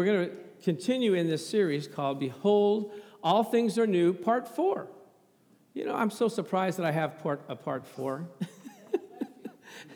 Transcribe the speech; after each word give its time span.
we're 0.00 0.06
going 0.06 0.30
to 0.30 0.36
continue 0.64 1.12
in 1.12 1.28
this 1.28 1.46
series 1.46 1.86
called 1.86 2.18
Behold, 2.18 2.94
All 3.22 3.44
Things 3.44 3.76
Are 3.76 3.86
New, 3.86 4.14
Part 4.14 4.48
4. 4.48 4.88
You 5.74 5.84
know, 5.84 5.94
I'm 5.94 6.10
so 6.10 6.26
surprised 6.26 6.78
that 6.78 6.86
I 6.86 6.90
have 6.90 7.22
part, 7.22 7.42
a 7.50 7.54
Part 7.54 7.86
4. 7.86 8.26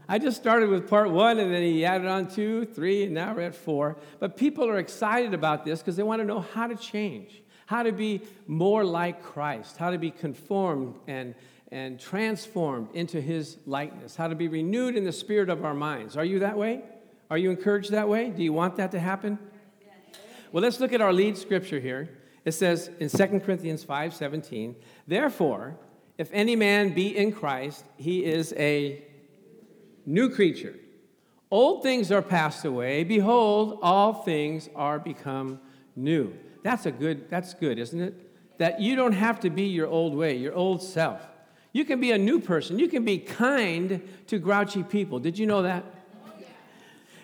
I 0.09 0.21
just 0.21 0.37
started 0.37 0.69
with 0.69 0.89
part 0.89 1.11
one 1.11 1.41
and 1.41 1.53
then 1.53 1.63
he 1.63 1.85
added 1.85 2.07
on 2.07 2.29
two, 2.29 2.65
three, 2.65 3.03
and 3.03 3.15
now 3.15 3.35
we're 3.35 3.43
at 3.43 3.57
four. 3.57 3.97
But 4.21 4.37
people 4.37 4.69
are 4.69 4.79
excited 4.79 5.35
about 5.35 5.65
this 5.65 5.81
because 5.81 5.97
they 5.97 6.05
want 6.05 6.21
to 6.21 6.25
know 6.25 6.41
how 6.41 6.69
to 6.69 6.77
change, 6.77 7.43
how 7.67 7.83
to 7.83 7.91
be 7.91 8.23
more 8.47 8.85
like 8.85 9.21
Christ, 9.21 9.79
how 9.79 9.91
to 9.91 9.99
be 9.99 10.13
conformed 10.13 10.95
and, 11.09 11.35
and 11.73 11.99
transformed 11.99 12.95
into 12.95 13.21
his 13.21 13.59
likeness, 13.67 14.15
how 14.15 14.29
to 14.29 14.37
be 14.37 14.47
renewed 14.47 14.95
in 14.95 15.03
the 15.03 15.13
spirit 15.13 15.51
of 15.51 15.65
our 15.65 15.75
minds. 15.75 16.17
Are 16.17 16.25
you 16.25 16.39
that 16.39 16.57
way? 16.57 16.85
Are 17.31 17.39
you 17.39 17.51
encouraged 17.51 17.91
that 17.91 18.09
way? 18.09 18.31
Do 18.31 18.43
you 18.43 18.53
want 18.53 18.77
that 18.77 18.93
to 18.93 19.01
happen? 19.01 19.39
Well, 20.53 20.63
let's 20.63 20.81
look 20.81 20.93
at 20.93 21.01
our 21.01 21.13
lead 21.13 21.37
scripture 21.37 21.81
here. 21.81 22.09
It 22.45 22.53
says 22.53 22.91
in 23.01 23.09
2 23.09 23.41
Corinthians 23.41 23.83
5 23.83 24.15
17, 24.15 24.77
Therefore, 25.07 25.77
if 26.17 26.31
any 26.33 26.57
man 26.57 26.95
be 26.95 27.17
in 27.17 27.33
Christ, 27.33 27.85
he 27.97 28.25
is 28.25 28.55
a 28.57 29.03
new 30.07 30.31
creature. 30.31 30.75
Old 31.51 31.83
things 31.83 32.11
are 32.11 32.23
passed 32.23 32.65
away. 32.65 33.05
Behold, 33.05 33.79
all 33.83 34.13
things 34.13 34.69
are 34.75 34.99
become 34.99 35.61
new. 35.95 36.33
That's 36.63 36.87
a 36.87 36.93
good, 36.93 37.29
that's 37.31 37.55
good, 37.55 37.79
isn't 37.79 38.01
it? 38.01 38.59
That 38.59 38.81
you 38.81 38.97
don't 38.97 39.13
have 39.13 39.41
to 39.41 39.51
be 39.51 39.65
your 39.65 39.87
old 39.87 40.15
way, 40.15 40.37
your 40.37 40.55
old 40.55 40.83
self. 40.83 41.21
You 41.73 41.85
can 41.85 42.01
be 42.01 42.13
a 42.13 42.19
new 42.19 42.41
person. 42.41 42.79
You 42.79 42.89
can 42.89 43.05
be 43.05 43.19
kind 43.19 44.01
to 44.29 44.39
grouchy 44.39 44.83
people. 44.83 45.19
Did 45.19 45.39
you 45.39 45.47
know 45.47 45.63
that? 45.63 45.85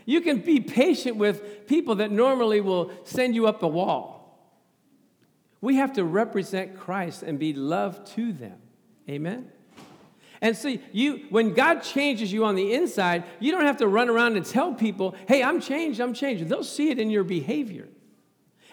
You 0.04 0.20
can 0.20 0.40
be 0.40 0.60
patient 0.60 1.16
with 1.16 1.66
people 1.66 1.96
that 1.96 2.10
normally 2.10 2.60
will 2.60 2.90
send 3.04 3.34
you 3.34 3.46
up 3.46 3.62
a 3.62 3.68
wall. 3.68 4.22
We 5.60 5.76
have 5.76 5.92
to 5.94 6.04
represent 6.04 6.78
Christ 6.78 7.22
and 7.22 7.38
be 7.38 7.52
love 7.52 8.04
to 8.16 8.32
them. 8.32 8.58
Amen? 9.08 9.50
And 10.40 10.56
see, 10.56 10.80
you 10.90 11.26
when 11.30 11.54
God 11.54 11.82
changes 11.82 12.32
you 12.32 12.44
on 12.44 12.56
the 12.56 12.74
inside, 12.74 13.22
you 13.38 13.52
don't 13.52 13.64
have 13.64 13.76
to 13.76 13.86
run 13.86 14.08
around 14.08 14.36
and 14.36 14.44
tell 14.44 14.74
people, 14.74 15.14
hey, 15.28 15.42
I'm 15.42 15.60
changed, 15.60 16.00
I'm 16.00 16.12
changed. 16.12 16.48
They'll 16.48 16.64
see 16.64 16.90
it 16.90 16.98
in 16.98 17.10
your 17.10 17.22
behavior. 17.22 17.88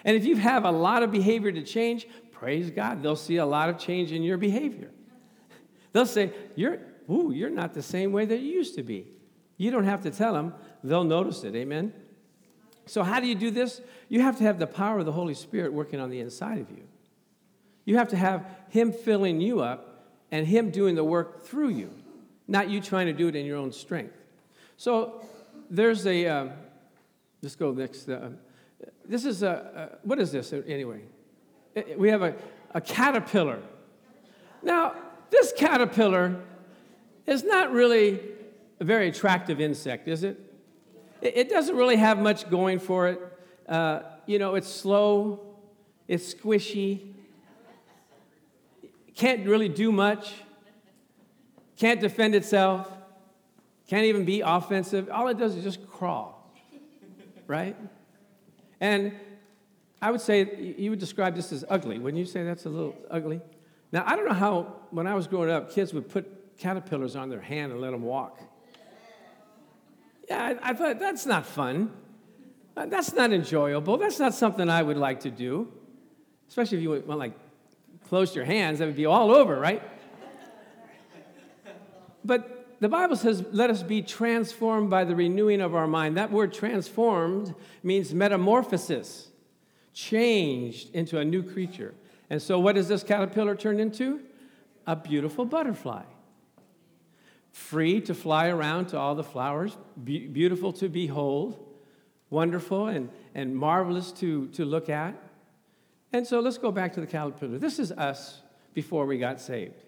And 0.04 0.16
if 0.16 0.24
you 0.24 0.34
have 0.36 0.64
a 0.64 0.70
lot 0.72 1.04
of 1.04 1.12
behavior 1.12 1.52
to 1.52 1.62
change, 1.62 2.08
praise 2.32 2.70
God, 2.70 3.02
they'll 3.02 3.14
see 3.14 3.36
a 3.36 3.46
lot 3.46 3.68
of 3.68 3.78
change 3.78 4.10
in 4.10 4.24
your 4.24 4.36
behavior. 4.36 4.90
They'll 5.92 6.06
say, 6.06 6.32
You're, 6.56 6.78
ooh, 7.08 7.30
you're 7.32 7.50
not 7.50 7.72
the 7.72 7.82
same 7.82 8.10
way 8.10 8.24
that 8.24 8.40
you 8.40 8.52
used 8.52 8.74
to 8.74 8.82
be. 8.82 9.06
You 9.56 9.70
don't 9.70 9.84
have 9.84 10.02
to 10.02 10.10
tell 10.10 10.32
them, 10.32 10.54
they'll 10.82 11.04
notice 11.04 11.44
it. 11.44 11.54
Amen? 11.54 11.92
So, 12.86 13.02
how 13.02 13.20
do 13.20 13.26
you 13.26 13.34
do 13.34 13.50
this? 13.50 13.80
You 14.08 14.20
have 14.22 14.38
to 14.38 14.44
have 14.44 14.58
the 14.58 14.66
power 14.66 14.98
of 14.98 15.06
the 15.06 15.12
Holy 15.12 15.34
Spirit 15.34 15.72
working 15.72 16.00
on 16.00 16.10
the 16.10 16.20
inside 16.20 16.58
of 16.58 16.70
you. 16.70 16.82
You 17.84 17.96
have 17.98 18.08
to 18.08 18.16
have 18.16 18.44
Him 18.68 18.92
filling 18.92 19.40
you 19.40 19.60
up 19.60 20.08
and 20.30 20.46
Him 20.46 20.70
doing 20.70 20.94
the 20.94 21.04
work 21.04 21.44
through 21.44 21.70
you, 21.70 21.90
not 22.48 22.68
you 22.68 22.80
trying 22.80 23.06
to 23.06 23.12
do 23.12 23.28
it 23.28 23.36
in 23.36 23.46
your 23.46 23.58
own 23.58 23.72
strength. 23.72 24.16
So 24.76 25.22
there's 25.70 26.06
a, 26.06 26.26
um, 26.26 26.50
let's 27.42 27.54
go 27.54 27.70
next. 27.72 28.08
Uh, 28.08 28.30
this 29.04 29.24
is 29.24 29.42
a, 29.42 29.98
what 30.02 30.18
is 30.18 30.32
this 30.32 30.52
anyway? 30.52 31.02
We 31.96 32.08
have 32.08 32.22
a, 32.22 32.34
a 32.74 32.80
caterpillar. 32.80 33.60
Now, 34.62 34.94
this 35.30 35.52
caterpillar 35.56 36.40
is 37.26 37.44
not 37.44 37.72
really 37.72 38.20
a 38.80 38.84
very 38.84 39.08
attractive 39.08 39.60
insect, 39.60 40.08
is 40.08 40.24
it? 40.24 40.49
It, 41.22 41.48
doesn't 41.48 41.76
really 41.76 41.96
have 41.96 42.18
much 42.18 42.48
going 42.48 42.78
for 42.78 43.08
it. 43.08 43.20
Uh, 43.68 44.00
you 44.26 44.38
know, 44.38 44.54
it's 44.54 44.68
slow, 44.68 45.40
it's 46.08 46.34
squishy, 46.34 47.12
can't 49.14 49.46
really 49.46 49.68
do 49.68 49.92
much, 49.92 50.34
can't 51.76 52.00
defend 52.00 52.34
itself, 52.34 52.90
can't 53.86 54.04
even 54.04 54.24
be 54.24 54.40
offensive. 54.40 55.08
All 55.10 55.28
it 55.28 55.38
does 55.38 55.56
is 55.56 55.62
just 55.62 55.86
crawl, 55.88 56.52
right? 57.46 57.76
And 58.80 59.12
I 60.02 60.10
would 60.10 60.20
say 60.20 60.74
you 60.78 60.90
would 60.90 60.98
describe 60.98 61.36
this 61.36 61.52
as 61.52 61.64
ugly. 61.68 61.98
Wouldn't 61.98 62.18
you 62.18 62.26
say 62.26 62.42
that's 62.42 62.64
a 62.64 62.70
little 62.70 62.96
ugly? 63.10 63.40
Now, 63.92 64.04
I 64.06 64.16
don't 64.16 64.26
know 64.26 64.34
how, 64.34 64.76
when 64.90 65.06
I 65.06 65.14
was 65.14 65.26
growing 65.26 65.50
up, 65.50 65.70
kids 65.70 65.92
would 65.92 66.08
put 66.08 66.56
caterpillars 66.58 67.16
on 67.16 67.28
their 67.28 67.40
hand 67.40 67.72
and 67.72 67.80
let 67.80 67.90
them 67.90 68.02
walk. 68.02 68.40
I, 70.30 70.56
I 70.62 70.74
thought 70.74 70.98
that's 70.98 71.26
not 71.26 71.46
fun. 71.46 71.92
Uh, 72.76 72.86
that's 72.86 73.12
not 73.12 73.32
enjoyable. 73.32 73.96
That's 73.98 74.18
not 74.18 74.34
something 74.34 74.68
I 74.68 74.82
would 74.82 74.96
like 74.96 75.20
to 75.20 75.30
do, 75.30 75.68
especially 76.48 76.78
if 76.78 76.82
you 76.82 76.90
want 76.90 77.18
like 77.18 77.34
closed 78.08 78.34
your 78.34 78.44
hands, 78.44 78.78
that 78.78 78.86
would 78.86 78.96
be 78.96 79.06
all 79.06 79.30
over, 79.30 79.58
right? 79.58 79.82
But 82.24 82.66
the 82.80 82.88
Bible 82.88 83.16
says, 83.16 83.44
let 83.52 83.70
us 83.70 83.82
be 83.82 84.02
transformed 84.02 84.90
by 84.90 85.04
the 85.04 85.14
renewing 85.14 85.60
of 85.60 85.74
our 85.74 85.86
mind. 85.86 86.16
That 86.16 86.30
word 86.30 86.52
transformed 86.52 87.54
means 87.82 88.14
metamorphosis, 88.14 89.28
changed 89.92 90.94
into 90.94 91.18
a 91.18 91.24
new 91.24 91.42
creature. 91.42 91.94
And 92.28 92.40
so, 92.40 92.58
what 92.58 92.74
does 92.74 92.88
this 92.88 93.02
caterpillar 93.02 93.56
turn 93.56 93.80
into? 93.80 94.20
A 94.86 94.96
beautiful 94.96 95.44
butterfly. 95.44 96.04
Free 97.52 98.00
to 98.02 98.14
fly 98.14 98.48
around 98.48 98.86
to 98.88 98.98
all 98.98 99.14
the 99.14 99.24
flowers, 99.24 99.76
be- 100.02 100.26
beautiful 100.26 100.72
to 100.74 100.88
behold, 100.88 101.58
wonderful 102.30 102.86
and, 102.86 103.10
and 103.34 103.56
marvelous 103.56 104.12
to, 104.12 104.46
to 104.48 104.64
look 104.64 104.88
at. 104.88 105.14
And 106.12 106.26
so 106.26 106.40
let's 106.40 106.58
go 106.58 106.72
back 106.72 106.92
to 106.94 107.00
the 107.00 107.06
caterpillar. 107.06 107.58
This 107.58 107.78
is 107.78 107.92
us 107.92 108.40
before 108.74 109.06
we 109.06 109.18
got 109.18 109.40
saved. 109.40 109.82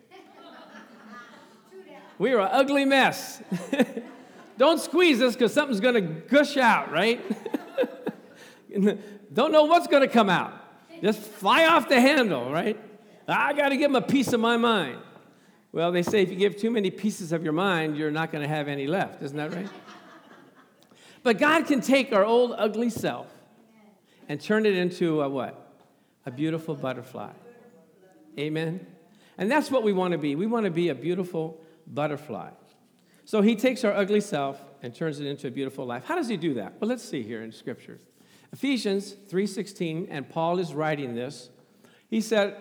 We 2.19 2.35
were 2.35 2.41
an 2.41 2.51
ugly 2.53 2.85
mess. 2.85 3.43
Don't 4.59 4.81
squeeze 4.81 5.21
us 5.21 5.35
because 5.35 5.53
something's 5.53 5.81
going 5.81 5.95
to 5.95 6.01
gush 6.01 6.57
out, 6.57 6.93
right? 6.93 7.21
Don't 9.33 9.51
know 9.51 9.65
what's 9.65 9.89
going 9.89 10.03
to 10.03 10.09
come 10.13 10.29
out. 10.31 10.53
Just 11.01 11.21
fly 11.21 11.67
off 11.67 11.89
the 11.89 12.01
handle, 12.01 12.53
right? 12.53 12.79
I 13.27 13.55
got 13.55 13.71
to 13.71 13.77
give 13.77 13.91
them 13.93 14.01
a 14.01 14.07
piece 14.07 14.33
of 14.33 14.41
my 14.41 14.57
mind. 14.57 14.99
Well, 15.73 15.91
they 15.91 16.03
say 16.03 16.23
if 16.23 16.31
you 16.31 16.37
give 16.37 16.57
too 16.57 16.71
many 16.71 16.91
pieces 16.91 17.33
of 17.33 17.43
your 17.43 17.55
mind, 17.55 17.97
you're 17.97 18.11
not 18.11 18.31
going 18.31 18.43
to 18.43 18.49
have 18.49 18.69
any 18.69 18.87
left. 18.87 19.23
Isn't 19.23 19.37
that 19.39 19.53
right? 19.53 19.69
but 21.23 21.39
God 21.39 21.67
can 21.67 21.81
take 21.81 22.13
our 22.13 22.25
old 22.25 22.55
ugly 22.57 22.91
self 22.91 23.27
and 24.29 24.41
turn 24.41 24.67
it 24.67 24.75
into 24.75 25.23
a 25.23 25.29
what? 25.29 25.63
a 26.27 26.31
beautiful 26.31 26.75
butterfly. 26.75 27.33
Amen? 28.39 28.87
And 29.39 29.51
that's 29.51 29.71
what 29.71 29.83
we 29.83 29.93
want 29.93 30.13
to 30.13 30.19
be. 30.19 30.35
We 30.35 30.47
want 30.47 30.65
to 30.65 30.71
be 30.71 30.89
a 30.89 30.95
beautiful 30.95 31.61
butterfly. 31.87 32.51
So 33.25 33.41
he 33.43 33.57
takes 33.57 33.85
our 33.85 33.93
ugly 33.93 34.21
self 34.21 34.63
and 34.83 34.95
turns 34.95 35.21
it 35.21 35.27
into 35.27 35.49
a 35.49 35.51
beautiful 35.51 35.85
life. 35.87 36.05
How 36.05 36.17
does 36.17 36.29
he 36.29 36.37
do 36.37 36.55
that? 36.55 36.75
Well, 36.81 36.89
let's 36.89 37.05
see 37.05 37.23
here 37.23 37.43
in 37.43 37.53
scripture. 37.53 37.99
Ephesians 38.53 39.17
3:16 39.31 40.09
and 40.11 40.29
Paul 40.29 40.59
is 40.59 40.75
writing 40.75 41.15
this. 41.15 41.51
He 42.09 42.21
said, 42.21 42.57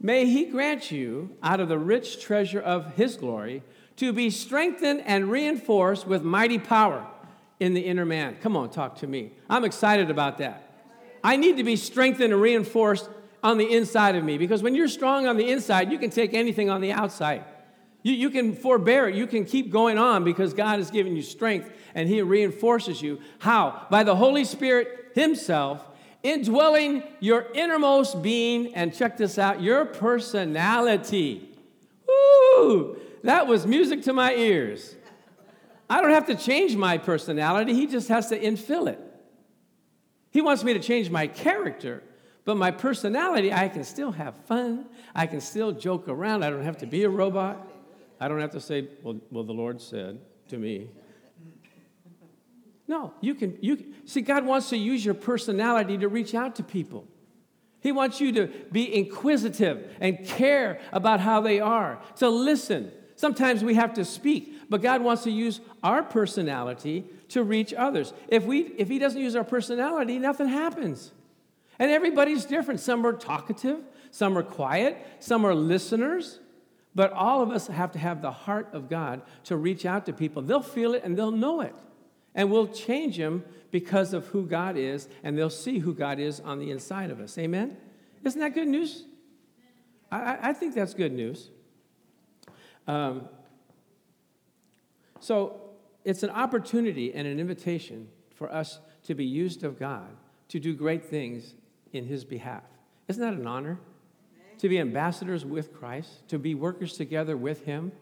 "May 0.00 0.26
he 0.26 0.46
grant 0.46 0.90
you 0.90 1.36
out 1.42 1.60
of 1.60 1.68
the 1.68 1.78
rich 1.78 2.20
treasure 2.20 2.60
of 2.60 2.94
his 2.94 3.16
glory 3.16 3.62
to 3.96 4.12
be 4.12 4.30
strengthened 4.30 5.02
and 5.06 5.30
reinforced 5.30 6.06
with 6.06 6.22
mighty 6.22 6.58
power 6.58 7.06
in 7.60 7.74
the 7.74 7.82
inner 7.82 8.04
man." 8.04 8.36
Come 8.40 8.56
on, 8.56 8.70
talk 8.70 8.96
to 8.96 9.06
me. 9.06 9.32
I'm 9.48 9.64
excited 9.64 10.10
about 10.10 10.38
that. 10.38 10.70
I 11.22 11.36
need 11.36 11.56
to 11.56 11.64
be 11.64 11.76
strengthened 11.76 12.32
and 12.32 12.42
reinforced 12.42 13.08
on 13.42 13.58
the 13.58 13.72
inside 13.72 14.16
of 14.16 14.24
me 14.24 14.38
because 14.38 14.62
when 14.62 14.74
you're 14.74 14.88
strong 14.88 15.26
on 15.26 15.36
the 15.36 15.50
inside, 15.50 15.90
you 15.92 15.98
can 15.98 16.10
take 16.10 16.34
anything 16.34 16.70
on 16.70 16.80
the 16.80 16.92
outside. 16.92 17.44
You, 18.02 18.12
you 18.12 18.30
can 18.30 18.54
forbear 18.54 19.08
it. 19.08 19.14
You 19.14 19.26
can 19.26 19.44
keep 19.44 19.70
going 19.70 19.98
on 19.98 20.24
because 20.24 20.54
God 20.54 20.78
has 20.78 20.90
given 20.90 21.16
you 21.16 21.22
strength 21.22 21.70
and 21.94 22.08
He 22.08 22.22
reinforces 22.22 23.00
you. 23.02 23.20
How? 23.38 23.86
By 23.90 24.04
the 24.04 24.14
Holy 24.14 24.44
Spirit 24.44 25.12
Himself 25.14 25.86
indwelling 26.24 27.04
your 27.20 27.46
innermost 27.54 28.20
being. 28.20 28.74
And 28.74 28.92
check 28.92 29.16
this 29.16 29.38
out 29.38 29.62
your 29.62 29.84
personality. 29.84 31.48
Woo! 32.08 32.96
That 33.22 33.46
was 33.46 33.66
music 33.66 34.02
to 34.02 34.12
my 34.12 34.34
ears. 34.34 34.96
I 35.88 36.00
don't 36.00 36.10
have 36.10 36.26
to 36.26 36.34
change 36.34 36.74
my 36.74 36.98
personality, 36.98 37.74
He 37.74 37.86
just 37.86 38.08
has 38.08 38.28
to 38.30 38.40
infill 38.40 38.88
it. 38.88 38.98
He 40.30 40.40
wants 40.40 40.64
me 40.64 40.74
to 40.74 40.80
change 40.80 41.10
my 41.10 41.28
character, 41.28 42.02
but 42.44 42.56
my 42.56 42.72
personality, 42.72 43.52
I 43.52 43.68
can 43.68 43.84
still 43.84 44.10
have 44.10 44.34
fun. 44.46 44.86
I 45.14 45.26
can 45.26 45.40
still 45.40 45.70
joke 45.70 46.08
around. 46.08 46.42
I 46.42 46.50
don't 46.50 46.64
have 46.64 46.78
to 46.78 46.86
be 46.86 47.04
a 47.04 47.08
robot. 47.08 47.70
I 48.18 48.26
don't 48.26 48.40
have 48.40 48.50
to 48.52 48.60
say, 48.60 48.88
well, 49.02 49.20
well 49.30 49.44
the 49.44 49.52
Lord 49.52 49.80
said 49.80 50.18
to 50.48 50.58
me. 50.58 50.88
No, 52.86 53.14
you 53.20 53.34
can, 53.34 53.56
you 53.60 53.82
see, 54.04 54.20
God 54.20 54.44
wants 54.44 54.68
to 54.70 54.76
use 54.76 55.04
your 55.04 55.14
personality 55.14 55.96
to 55.98 56.08
reach 56.08 56.34
out 56.34 56.56
to 56.56 56.62
people. 56.62 57.06
He 57.80 57.92
wants 57.92 58.20
you 58.20 58.32
to 58.32 58.46
be 58.72 58.94
inquisitive 58.94 59.94
and 60.00 60.24
care 60.26 60.80
about 60.92 61.20
how 61.20 61.40
they 61.40 61.60
are, 61.60 62.00
to 62.16 62.28
listen. 62.28 62.90
Sometimes 63.16 63.62
we 63.62 63.74
have 63.74 63.94
to 63.94 64.04
speak. 64.04 64.52
but 64.70 64.80
God 64.80 65.02
wants 65.02 65.24
to 65.24 65.30
use 65.30 65.60
our 65.82 66.02
personality 66.02 67.04
to 67.28 67.42
reach 67.42 67.74
others. 67.74 68.12
If, 68.28 68.44
we, 68.44 68.60
if 68.78 68.88
He 68.88 68.98
doesn't 68.98 69.20
use 69.20 69.36
our 69.36 69.44
personality, 69.44 70.18
nothing 70.18 70.48
happens. 70.48 71.12
And 71.78 71.90
everybody's 71.90 72.44
different. 72.44 72.80
Some 72.80 73.06
are 73.06 73.12
talkative, 73.12 73.80
some 74.10 74.38
are 74.38 74.42
quiet, 74.42 74.96
some 75.18 75.44
are 75.44 75.54
listeners. 75.54 76.40
But 76.94 77.12
all 77.12 77.42
of 77.42 77.50
us 77.50 77.66
have 77.66 77.92
to 77.92 77.98
have 77.98 78.22
the 78.22 78.30
heart 78.30 78.68
of 78.72 78.88
God 78.88 79.22
to 79.44 79.56
reach 79.56 79.84
out 79.84 80.06
to 80.06 80.12
people. 80.12 80.42
They'll 80.42 80.62
feel 80.62 80.94
it 80.94 81.02
and 81.04 81.18
they'll 81.18 81.32
know 81.32 81.60
it. 81.60 81.74
And 82.34 82.50
we'll 82.50 82.68
change 82.68 83.16
them 83.16 83.44
because 83.70 84.12
of 84.12 84.26
who 84.28 84.46
God 84.46 84.76
is, 84.76 85.08
and 85.22 85.36
they'll 85.36 85.50
see 85.50 85.78
who 85.78 85.94
God 85.94 86.18
is 86.18 86.40
on 86.40 86.58
the 86.58 86.70
inside 86.70 87.10
of 87.10 87.20
us. 87.20 87.36
Amen? 87.38 87.76
Isn't 88.24 88.40
that 88.40 88.54
good 88.54 88.68
news? 88.68 89.04
I, 90.10 90.50
I 90.50 90.52
think 90.52 90.74
that's 90.74 90.94
good 90.94 91.12
news. 91.12 91.50
Um, 92.86 93.28
so 95.20 95.60
it's 96.04 96.22
an 96.22 96.30
opportunity 96.30 97.14
and 97.14 97.26
an 97.26 97.40
invitation 97.40 98.08
for 98.34 98.52
us 98.52 98.78
to 99.04 99.14
be 99.14 99.24
used 99.24 99.64
of 99.64 99.78
God 99.78 100.08
to 100.48 100.60
do 100.60 100.74
great 100.74 101.04
things 101.04 101.54
in 101.92 102.04
His 102.06 102.24
behalf. 102.24 102.62
Isn't 103.08 103.22
that 103.22 103.34
an 103.34 103.46
honor? 103.46 103.78
To 104.58 104.68
be 104.68 104.78
ambassadors 104.78 105.44
with 105.44 105.72
Christ, 105.74 106.28
to 106.28 106.38
be 106.38 106.54
workers 106.54 106.96
together 106.96 107.36
with 107.36 107.64
Him. 107.64 107.92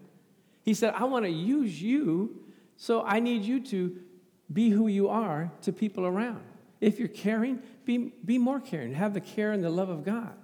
He 0.62 0.74
said, 0.74 0.94
I 0.96 1.04
want 1.04 1.24
to 1.24 1.30
use 1.30 1.80
you, 1.80 2.40
so 2.76 3.02
I 3.04 3.20
need 3.20 3.42
you 3.42 3.60
to 3.60 3.96
be 4.52 4.70
who 4.70 4.88
you 4.88 5.08
are 5.08 5.50
to 5.62 5.72
people 5.72 6.06
around. 6.06 6.42
If 6.80 6.98
you're 6.98 7.08
caring, 7.08 7.62
be, 7.84 8.12
be 8.24 8.38
more 8.38 8.60
caring. 8.60 8.92
Have 8.94 9.14
the 9.14 9.20
care 9.20 9.52
and 9.52 9.62
the 9.62 9.70
love 9.70 9.88
of 9.88 10.04
God. 10.04 10.34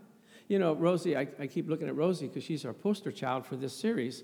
You 0.47 0.59
know, 0.59 0.73
Rosie, 0.75 1.17
I, 1.17 1.29
I 1.39 1.47
keep 1.47 1.69
looking 1.69 1.89
at 1.89 1.97
Rosie 1.97 2.27
because 2.27 2.45
she's 2.45 2.65
our 2.65 2.73
poster 2.73 3.13
child 3.13 3.45
for 3.45 3.57
this 3.57 3.75
series 3.75 4.23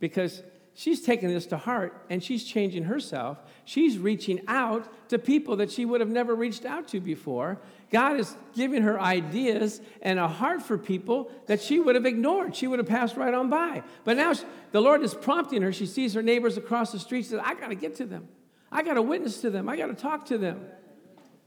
because 0.00 0.42
she's 0.74 1.02
taking 1.02 1.28
this 1.28 1.46
to 1.46 1.56
heart 1.56 2.06
and 2.08 2.22
she's 2.22 2.44
changing 2.44 2.84
herself. 2.84 3.38
She's 3.64 3.98
reaching 3.98 4.40
out 4.48 4.88
to 5.10 5.18
people 5.18 5.56
that 5.56 5.70
she 5.70 5.84
would 5.84 6.00
have 6.00 6.08
never 6.08 6.34
reached 6.34 6.64
out 6.64 6.88
to 6.88 7.00
before. 7.00 7.60
God 7.90 8.18
is 8.18 8.34
giving 8.54 8.82
her 8.82 9.00
ideas 9.00 9.80
and 10.02 10.18
a 10.18 10.28
heart 10.28 10.62
for 10.62 10.78
people 10.78 11.30
that 11.46 11.60
she 11.60 11.78
would 11.78 11.94
have 11.94 12.06
ignored. 12.06 12.56
She 12.56 12.66
would 12.66 12.78
have 12.78 12.88
passed 12.88 13.16
right 13.16 13.34
on 13.34 13.50
by. 13.50 13.82
But 14.04 14.16
now 14.16 14.34
the 14.72 14.80
Lord 14.80 15.02
is 15.02 15.14
prompting 15.14 15.62
her. 15.62 15.72
She 15.72 15.86
sees 15.86 16.14
her 16.14 16.22
neighbors 16.22 16.56
across 16.56 16.92
the 16.92 16.98
street. 16.98 17.22
She 17.22 17.30
says, 17.30 17.40
I 17.44 17.54
got 17.54 17.68
to 17.68 17.74
get 17.74 17.96
to 17.96 18.06
them. 18.06 18.28
I 18.76 18.82
got 18.82 18.94
to 18.94 19.02
witness 19.02 19.40
to 19.40 19.48
them. 19.48 19.70
I 19.70 19.76
got 19.78 19.86
to 19.86 19.94
talk 19.94 20.26
to 20.26 20.36
them. 20.36 20.60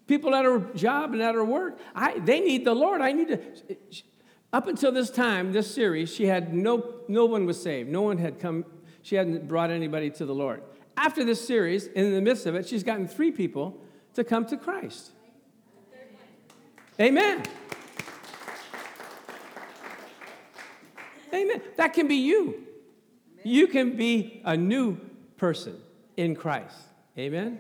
People 0.08 0.34
at 0.34 0.46
her 0.46 0.58
job 0.74 1.14
and 1.14 1.22
at 1.22 1.36
her 1.36 1.46
work, 1.46 1.78
I, 1.94 2.18
they 2.18 2.40
need 2.40 2.66
the 2.66 2.74
Lord. 2.74 3.02
I 3.02 3.12
need 3.12 3.28
to. 3.28 3.76
Up 4.52 4.66
until 4.66 4.92
this 4.92 5.12
time, 5.12 5.52
this 5.52 5.72
series, 5.72 6.12
she 6.12 6.26
had 6.26 6.56
no, 6.56 6.96
no 7.08 7.26
one 7.26 7.46
was 7.46 7.62
saved. 7.62 7.88
No 7.88 8.02
one 8.02 8.18
had 8.18 8.40
come, 8.40 8.66
she 9.04 9.16
hadn't 9.16 9.48
brought 9.48 9.70
anybody 9.70 10.10
to 10.10 10.26
the 10.26 10.34
Lord. 10.34 10.64
After 10.98 11.24
this 11.24 11.46
series, 11.46 11.86
in 11.86 12.16
the 12.16 12.22
midst 12.22 12.48
of 12.48 12.56
it, 12.56 12.68
she's 12.68 12.82
gotten 12.82 13.08
three 13.08 13.32
people 13.32 13.80
to 14.16 14.24
come 14.24 14.48
to 14.48 14.58
Christ. 14.58 15.12
Amen. 17.00 17.44
Amen. 21.32 21.62
That 21.78 21.94
can 21.94 22.08
be 22.08 22.16
you. 22.16 22.64
You 23.44 23.68
can 23.68 23.96
be 23.96 24.42
a 24.44 24.58
new 24.58 24.98
person 25.38 25.80
in 26.18 26.36
Christ. 26.36 26.76
Amen. 27.20 27.60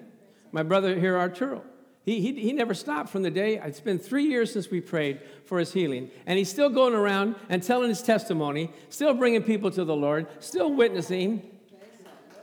My 0.54 0.64
brother 0.64 0.98
here, 0.98 1.18
Arturo, 1.18 1.64
he, 2.06 2.22
he, 2.22 2.32
he 2.40 2.54
never 2.54 2.74
stopped 2.74 3.10
from 3.10 3.24
the 3.24 3.30
day. 3.30 3.60
It's 3.62 3.82
been 3.82 4.00
three 4.00 4.24
years 4.24 4.54
since 4.54 4.72
we 4.72 4.80
prayed 4.80 5.20
for 5.44 5.60
his 5.60 5.74
healing. 5.74 6.10
And 6.26 6.40
he's 6.40 6.50
still 6.50 6.70
going 6.70 6.94
around 6.94 7.36
and 7.50 7.62
telling 7.62 7.90
his 7.90 8.02
testimony, 8.02 8.72
still 8.88 9.14
bringing 9.14 9.44
people 9.44 9.70
to 9.72 9.84
the 9.84 9.96
Lord, 9.96 10.28
still 10.40 10.74
witnessing. 10.74 11.42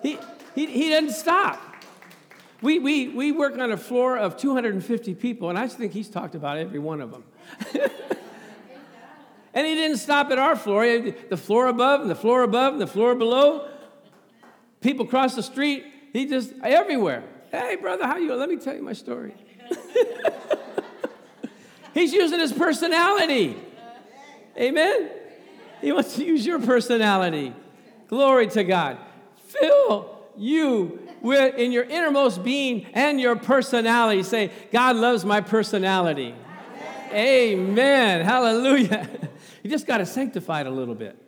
He, 0.02 0.18
he, 0.54 0.66
he 0.66 0.90
doesn't 0.90 1.12
stop. 1.12 1.58
We, 2.60 2.78
we, 2.80 3.08
we 3.08 3.32
work 3.32 3.56
on 3.58 3.72
a 3.72 3.78
floor 3.78 4.18
of 4.18 4.36
250 4.36 5.14
people, 5.14 5.48
and 5.48 5.58
I 5.58 5.68
think 5.68 5.92
he's 5.92 6.10
talked 6.10 6.34
about 6.34 6.58
every 6.58 6.78
one 6.78 7.00
of 7.00 7.10
them. 7.12 7.24
and 9.54 9.66
he 9.66 9.74
didn't 9.74 9.98
stop 9.98 10.30
at 10.30 10.38
our 10.38 10.54
floor, 10.54 10.84
the 11.30 11.36
floor 11.36 11.68
above, 11.68 12.02
and 12.02 12.10
the 12.10 12.14
floor 12.14 12.42
above, 12.42 12.74
and 12.74 12.82
the 12.82 12.86
floor 12.86 13.14
below. 13.14 13.70
People 14.82 15.06
cross 15.06 15.34
the 15.34 15.42
street, 15.42 15.84
he 16.16 16.26
just 16.26 16.52
everywhere. 16.62 17.22
Hey, 17.50 17.76
brother, 17.76 18.06
how 18.06 18.16
you? 18.16 18.34
Let 18.34 18.48
me 18.48 18.56
tell 18.56 18.74
you 18.74 18.82
my 18.82 18.94
story. 18.94 19.34
He's 21.94 22.12
using 22.12 22.40
his 22.40 22.52
personality. 22.52 23.56
Amen. 24.58 25.10
He 25.80 25.92
wants 25.92 26.16
to 26.16 26.24
use 26.24 26.46
your 26.46 26.58
personality. 26.58 27.52
Glory 28.08 28.48
to 28.48 28.64
God. 28.64 28.98
Fill 29.48 30.18
you 30.36 31.00
with 31.20 31.54
in 31.56 31.72
your 31.72 31.84
innermost 31.84 32.42
being 32.42 32.86
and 32.94 33.20
your 33.20 33.36
personality. 33.36 34.22
Say, 34.22 34.50
God 34.72 34.96
loves 34.96 35.24
my 35.24 35.40
personality. 35.40 36.34
Amen. 37.12 38.24
Hallelujah. 38.24 39.08
You 39.62 39.70
just 39.70 39.88
got 39.88 39.98
to 39.98 40.06
sanctify 40.06 40.60
it 40.60 40.68
a 40.68 40.70
little 40.70 40.94
bit. 40.94 41.20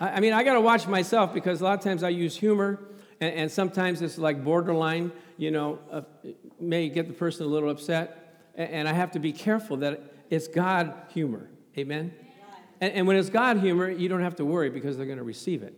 I 0.00 0.20
mean, 0.20 0.32
I 0.32 0.42
got 0.42 0.54
to 0.54 0.60
watch 0.62 0.86
myself 0.86 1.34
because 1.34 1.60
a 1.60 1.64
lot 1.64 1.78
of 1.78 1.84
times 1.84 2.02
I 2.02 2.08
use 2.08 2.34
humor 2.34 2.80
and, 3.20 3.34
and 3.34 3.50
sometimes 3.50 4.02
it's 4.02 4.18
like 4.18 4.44
borderline, 4.44 5.12
you 5.36 5.50
know, 5.50 5.78
uh, 5.90 6.02
may 6.60 6.88
get 6.88 7.08
the 7.08 7.14
person 7.14 7.46
a 7.46 7.48
little 7.48 7.70
upset. 7.70 8.50
And, 8.54 8.70
and, 8.70 8.88
I 8.88 8.92
have 8.92 9.12
to 9.12 9.18
be 9.18 9.32
careful 9.32 9.78
that 9.78 10.00
it's 10.30 10.48
God 10.48 10.94
humor. 11.08 11.48
Amen? 11.76 12.12
And, 12.80 12.92
and 12.92 13.06
when 13.06 13.16
it's 13.16 13.30
God 13.30 13.58
humor, 13.58 13.90
you 13.90 14.08
don't 14.08 14.22
have 14.22 14.36
to 14.36 14.44
worry 14.44 14.70
because 14.70 14.96
they're 14.96 15.06
going 15.06 15.18
to 15.18 15.24
receive 15.24 15.62
it. 15.62 15.74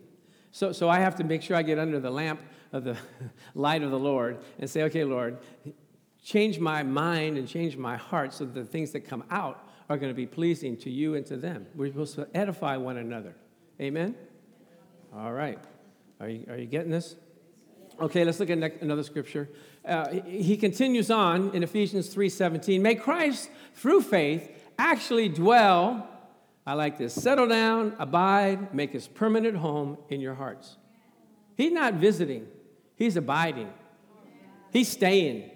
So, 0.52 0.72
so 0.72 0.88
I 0.88 0.98
have 1.00 1.16
to 1.16 1.24
make 1.24 1.42
sure 1.42 1.56
I 1.56 1.62
get 1.62 1.78
under 1.78 2.00
the 2.00 2.10
lamp 2.10 2.40
of 2.72 2.84
the 2.84 2.96
light 3.54 3.82
of 3.82 3.90
the 3.90 3.98
Lord 3.98 4.38
and 4.58 4.68
say, 4.68 4.82
okay, 4.84 5.04
Lord, 5.04 5.38
change 6.22 6.58
my 6.58 6.82
mind 6.82 7.38
and 7.38 7.48
change 7.48 7.76
my 7.76 7.96
heart 7.96 8.34
so 8.34 8.44
that 8.44 8.54
the 8.54 8.64
things 8.64 8.90
that 8.92 9.00
come 9.00 9.24
out 9.30 9.66
are 9.88 9.96
going 9.96 10.10
to 10.10 10.16
be 10.16 10.26
pleasing 10.26 10.76
to 10.78 10.90
you 10.90 11.14
and 11.14 11.24
to 11.26 11.36
them. 11.36 11.66
We're 11.74 11.88
supposed 11.88 12.14
to 12.16 12.28
edify 12.34 12.76
one 12.76 12.96
another. 12.96 13.34
Amen? 13.80 14.14
All 15.14 15.32
right. 15.32 15.58
Are 16.20 16.28
you, 16.28 16.44
are 16.48 16.56
you 16.56 16.66
getting 16.66 16.90
this? 16.90 17.16
Okay, 18.00 18.24
let's 18.24 18.40
look 18.40 18.48
at 18.48 18.58
another 18.80 19.02
scripture. 19.02 19.50
Uh, 19.84 20.08
he 20.24 20.56
continues 20.56 21.10
on 21.10 21.50
in 21.54 21.62
Ephesians 21.62 22.08
3:17. 22.08 22.80
May 22.80 22.94
Christ, 22.94 23.50
through 23.74 24.00
faith, 24.00 24.50
actually 24.78 25.28
dwell. 25.28 26.08
I 26.66 26.74
like 26.74 26.96
this. 26.96 27.12
Settle 27.12 27.46
down, 27.46 27.94
abide, 27.98 28.72
make 28.74 28.92
his 28.92 29.06
permanent 29.06 29.56
home 29.56 29.98
in 30.08 30.20
your 30.20 30.34
hearts. 30.34 30.76
He's 31.56 31.72
not 31.72 31.94
visiting; 31.94 32.46
he's 32.96 33.16
abiding. 33.16 33.70
He's 34.72 34.88
staying. 34.88 35.50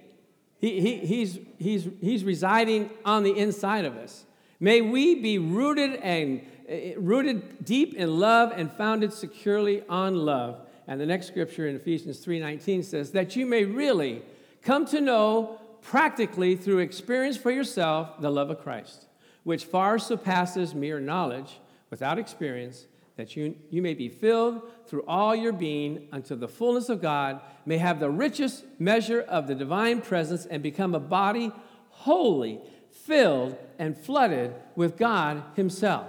He, 0.58 0.80
he, 0.80 0.96
he's, 0.98 1.38
he's, 1.58 1.88
he's 2.00 2.24
residing 2.24 2.90
on 3.04 3.22
the 3.22 3.36
inside 3.36 3.84
of 3.84 3.96
us. 3.96 4.24
May 4.58 4.80
we 4.80 5.14
be 5.14 5.38
rooted 5.38 5.96
and 5.96 6.40
uh, 6.68 6.98
rooted 6.98 7.64
deep 7.64 7.94
in 7.94 8.18
love 8.18 8.52
and 8.56 8.72
founded 8.72 9.12
securely 9.12 9.82
on 9.88 10.16
love 10.16 10.63
and 10.86 11.00
the 11.00 11.06
next 11.06 11.28
scripture 11.28 11.66
in 11.66 11.76
Ephesians 11.76 12.24
3:19 12.24 12.82
says 12.82 13.12
that 13.12 13.36
you 13.36 13.46
may 13.46 13.64
really 13.64 14.22
come 14.62 14.84
to 14.86 15.00
know 15.00 15.60
practically 15.82 16.56
through 16.56 16.78
experience 16.78 17.36
for 17.36 17.50
yourself 17.50 18.20
the 18.20 18.30
love 18.30 18.50
of 18.50 18.60
Christ, 18.60 19.06
which 19.44 19.64
far 19.64 19.98
surpasses 19.98 20.74
mere 20.74 21.00
knowledge 21.00 21.60
without 21.90 22.18
experience, 22.18 22.86
that 23.16 23.36
you, 23.36 23.54
you 23.70 23.80
may 23.80 23.94
be 23.94 24.08
filled 24.08 24.62
through 24.86 25.04
all 25.06 25.34
your 25.34 25.52
being 25.52 26.08
until 26.10 26.36
the 26.36 26.48
fullness 26.48 26.88
of 26.88 27.00
God 27.00 27.40
may 27.64 27.78
have 27.78 28.00
the 28.00 28.10
richest 28.10 28.64
measure 28.78 29.20
of 29.20 29.46
the 29.46 29.54
divine 29.54 30.00
presence 30.00 30.46
and 30.46 30.62
become 30.62 30.94
a 30.94 31.00
body 31.00 31.52
wholly 31.90 32.60
filled 32.90 33.56
and 33.78 33.96
flooded 33.96 34.52
with 34.74 34.96
God 34.96 35.42
Himself. 35.54 36.06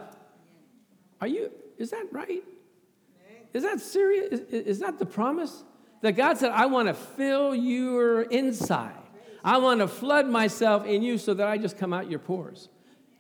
Are 1.22 1.28
you, 1.28 1.52
is 1.78 1.92
that 1.92 2.08
right? 2.12 2.44
Is 3.56 3.64
that 3.64 3.80
serious? 3.80 4.42
Is, 4.42 4.68
is 4.68 4.80
that 4.80 5.00
the 5.00 5.06
promise? 5.06 5.64
That 6.02 6.12
God 6.12 6.38
said, 6.38 6.52
I 6.52 6.66
want 6.66 6.90
to 6.90 6.94
fill 6.94 7.56
your 7.56 8.24
inside. 8.24 8.92
I 9.46 9.60
want 9.60 9.80
to 9.80 9.88
flood 9.88 10.28
myself 10.28 10.86
in 10.86 11.02
you 11.02 11.18
so 11.18 11.34
that 11.34 11.48
I 11.48 11.58
just 11.58 11.78
come 11.78 11.94
out 11.94 12.12
your 12.12 12.20
pores. 12.20 12.68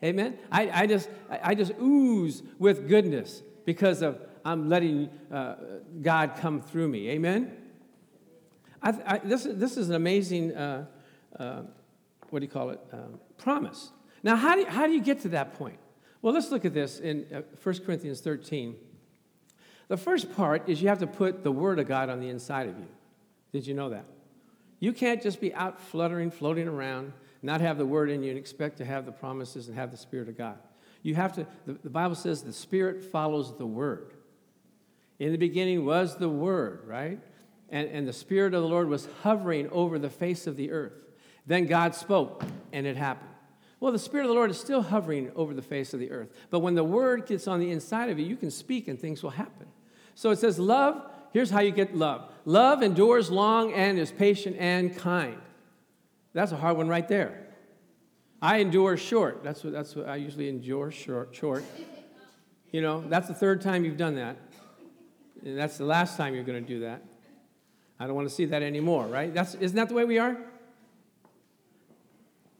Amen? 0.04 0.38
I, 0.51 0.70
I, 0.82 0.88
just, 0.88 1.10
I 1.42 1.56
just 1.56 1.72
ooze 1.82 2.44
with 2.60 2.89
goodness 2.89 3.44
because 3.63 4.01
of 4.01 4.20
I'm 4.44 4.68
letting 4.68 5.10
uh, 5.32 5.56
God 6.01 6.36
come 6.38 6.62
through 6.62 6.89
me. 6.89 7.12
Amen? 7.12 7.56
I, 8.84 8.89
I, 9.06 9.18
this, 9.20 9.48
this 9.50 9.77
is 9.77 9.88
an 9.88 9.96
amazing, 9.96 10.54
uh, 10.54 10.86
uh, 11.39 11.62
what 12.30 12.39
do 12.39 12.46
you 12.46 12.51
call 12.51 12.72
it, 12.72 12.82
um, 12.92 13.20
promise. 13.38 13.92
Now, 14.22 14.36
how 14.36 14.56
do, 14.56 14.62
you, 14.62 14.68
how 14.68 14.86
do 14.86 14.92
you 14.92 15.01
get 15.01 15.22
to 15.22 15.30
that 15.30 15.54
point? 15.54 15.80
Well, 16.22 16.34
let's 16.34 16.51
look 16.51 16.65
at 16.65 16.74
this 16.74 17.00
in 17.00 17.25
uh, 17.34 17.42
1 17.63 17.86
Corinthians 17.86 18.20
13. 18.20 18.75
The 19.88 19.98
first 19.98 20.36
part 20.36 20.68
is 20.68 20.82
you 20.82 20.89
have 20.89 21.00
to 21.00 21.08
put 21.08 21.44
the 21.44 21.51
Word 21.51 21.80
of 21.80 21.88
God 21.88 22.10
on 22.10 22.20
the 22.20 22.30
inside 22.30 22.68
of 22.68 22.77
you. 22.77 22.88
Did 23.51 23.68
you 23.68 23.74
know 23.74 23.89
that? 23.89 24.06
You 24.80 24.94
can't 24.94 25.22
just 25.22 25.39
be 25.39 25.54
out 25.54 25.80
fluttering, 25.80 26.32
floating 26.32 26.68
around, 26.68 27.13
not 27.42 27.62
have 27.62 27.77
the 27.77 27.86
Word 27.86 28.10
in 28.10 28.24
you, 28.24 28.30
and 28.30 28.38
expect 28.38 28.77
to 28.77 28.86
have 28.86 29.06
the 29.06 29.12
promises 29.12 29.68
and 29.68 29.77
have 29.77 29.92
the 29.92 29.98
Spirit 29.98 30.27
of 30.27 30.38
God. 30.38 30.58
You 31.04 31.15
have 31.15 31.34
to, 31.34 31.46
the, 31.65 31.74
the 31.74 31.89
Bible 31.89 32.15
says 32.15 32.42
the 32.42 32.51
Spirit 32.51 33.04
follows 33.04 33.56
the 33.58 33.65
Word. 33.65 34.13
In 35.20 35.32
the 35.32 35.38
beginning 35.38 35.86
was 35.86 36.18
the 36.18 36.30
Word, 36.30 36.82
right? 36.86 37.20
And, 37.70 37.88
and 37.89 38.08
the 38.08 38.13
Spirit 38.13 38.54
of 38.54 38.63
the 38.63 38.68
Lord 38.68 38.89
was 38.89 39.08
hovering 39.22 39.70
over 39.70 40.00
the 40.00 40.10
face 40.10 40.48
of 40.48 40.58
the 40.58 40.72
earth. 40.72 40.94
Then 41.46 41.68
God 41.68 41.94
spoke, 41.94 42.44
and 42.74 42.88
it 42.88 42.98
happened. 42.98 43.30
Well, 43.80 43.92
the 43.92 44.00
Spirit 44.00 44.24
of 44.24 44.30
the 44.30 44.36
Lord 44.36 44.50
is 44.50 44.60
still 44.60 44.82
hovering 44.82 45.32
over 45.36 45.54
the 45.54 45.62
face 45.62 45.94
of 45.94 46.00
the 46.00 46.10
earth. 46.12 46.30
But 46.50 46.60
when 46.60 46.75
the 46.75 46.84
Word 46.84 47.27
gets 47.27 47.48
on 47.48 47.60
the 47.60 47.70
inside 47.72 48.10
of 48.10 48.18
you, 48.18 48.25
you 48.25 48.36
can 48.36 48.50
speak 48.50 48.88
and 48.88 49.00
things 49.00 49.22
will 49.22 49.30
happen. 49.30 49.68
So 50.15 50.31
it 50.31 50.39
says, 50.39 50.57
Love, 50.57 51.01
here's 51.34 51.51
how 51.51 51.60
you 51.60 51.72
get 51.72 51.95
love 51.95 52.31
love 52.45 52.81
endures 52.81 53.29
long 53.29 53.74
and 53.74 54.00
is 54.00 54.12
patient 54.12 54.55
and 54.60 54.95
kind. 54.95 55.38
That's 56.34 56.51
a 56.51 56.57
hard 56.57 56.77
one 56.77 56.88
right 56.88 57.07
there. 57.07 57.45
I 58.41 58.57
endure 58.57 58.98
short. 58.98 59.43
That's 59.43 59.63
what, 59.63 59.74
that's 59.74 59.95
what 59.95 60.07
I 60.07 60.17
usually 60.17 60.50
endure 60.50 60.91
short. 60.91 61.36
short. 61.36 61.63
You 62.72 62.81
know, 62.81 63.03
that's 63.07 63.27
the 63.27 63.34
third 63.34 63.62
time 63.62 63.86
you've 63.86 63.98
done 63.98 64.15
that. 64.15 64.38
And 65.43 65.57
that's 65.57 65.77
the 65.77 65.86
last 65.86 66.17
time 66.17 66.36
you're 66.36 66.43
going 66.43 66.62
to 66.62 66.67
do 66.67 66.81
that. 66.81 67.01
I 68.00 68.05
don't 68.05 68.15
want 68.15 68.27
to 68.27 68.34
see 68.34 68.45
that 68.45 68.62
anymore, 68.62 69.05
right? 69.05 69.34
That's, 69.34 69.55
isn't 69.55 69.75
that 69.77 69.88
the 69.88 69.95
way 69.95 70.03
we 70.05 70.19
are? 70.19 70.38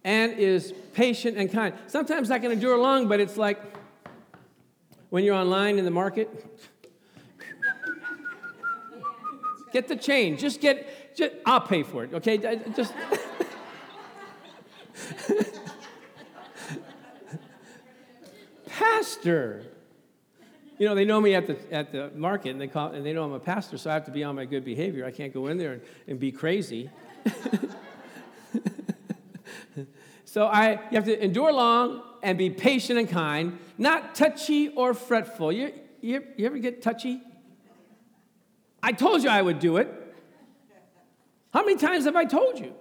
And 0.03 0.33
is 0.33 0.74
patient 0.93 1.38
and 1.38 1.51
kind. 1.51 1.74
Sometimes 1.88 2.31
I 2.31 2.39
can 2.39 2.51
endure 2.51 2.77
long, 2.77 3.07
but 3.07 3.19
it's 3.19 3.38
like 3.38 3.62
when 5.09 5.24
you're 5.24 5.35
online 5.35 5.77
in 5.77 5.85
the 5.85 5.91
market. 5.91 6.29
Get 9.75 9.89
the 9.89 9.96
change. 9.98 10.39
Just 10.39 10.62
get, 10.62 11.17
just, 11.17 11.34
I'll 11.46 11.60
pay 11.60 11.84
for 11.84 12.05
it, 12.05 12.13
okay? 12.13 12.38
Just. 12.77 12.94
Pastor, 18.67 19.65
you 20.77 20.88
know, 20.88 20.96
they 20.96 21.03
know 21.03 21.20
me 21.20 21.36
at 21.36 21.48
the, 21.48 21.58
at 21.74 21.91
the 21.91 22.10
market 22.15 22.51
and 22.51 22.62
they, 22.62 22.70
call, 22.70 22.91
and 22.91 23.05
they 23.05 23.12
know 23.12 23.25
I'm 23.25 23.34
a 23.34 23.39
pastor, 23.41 23.77
so 23.77 23.89
I 23.89 23.96
have 23.96 24.05
to 24.05 24.12
be 24.12 24.24
on 24.24 24.38
my 24.38 24.46
good 24.46 24.63
behavior. 24.63 25.05
I 25.05 25.12
can't 25.12 25.34
go 25.34 25.48
in 25.48 25.58
there 25.58 25.74
and, 25.74 25.82
and 26.08 26.22
be 26.22 26.32
crazy. 26.32 26.89
so 30.24 30.46
I, 30.46 30.72
you 30.89 30.96
have 30.96 31.03
to 31.03 31.22
endure 31.22 31.51
long 31.51 32.01
and 32.24 32.38
be 32.38 32.50
patient 32.50 32.98
and 32.98 33.10
kind, 33.10 33.60
not 33.77 34.15
touchy 34.15 34.70
or 34.70 34.94
fretful. 34.94 35.51
You, 35.51 35.74
you, 36.00 36.24
you 36.38 36.46
ever 36.46 36.60
get 36.60 36.82
touchy? 36.82 37.22
I 38.85 38.91
told 38.91 39.23
you 39.23 39.29
I 39.29 39.41
would 39.41 39.57
do 39.57 39.77
it. 39.77 39.89
How 41.51 41.65
many 41.65 41.75
times 41.75 42.05
have 42.05 42.15
I 42.15 42.25
told 42.25 42.59
you? 42.59 42.71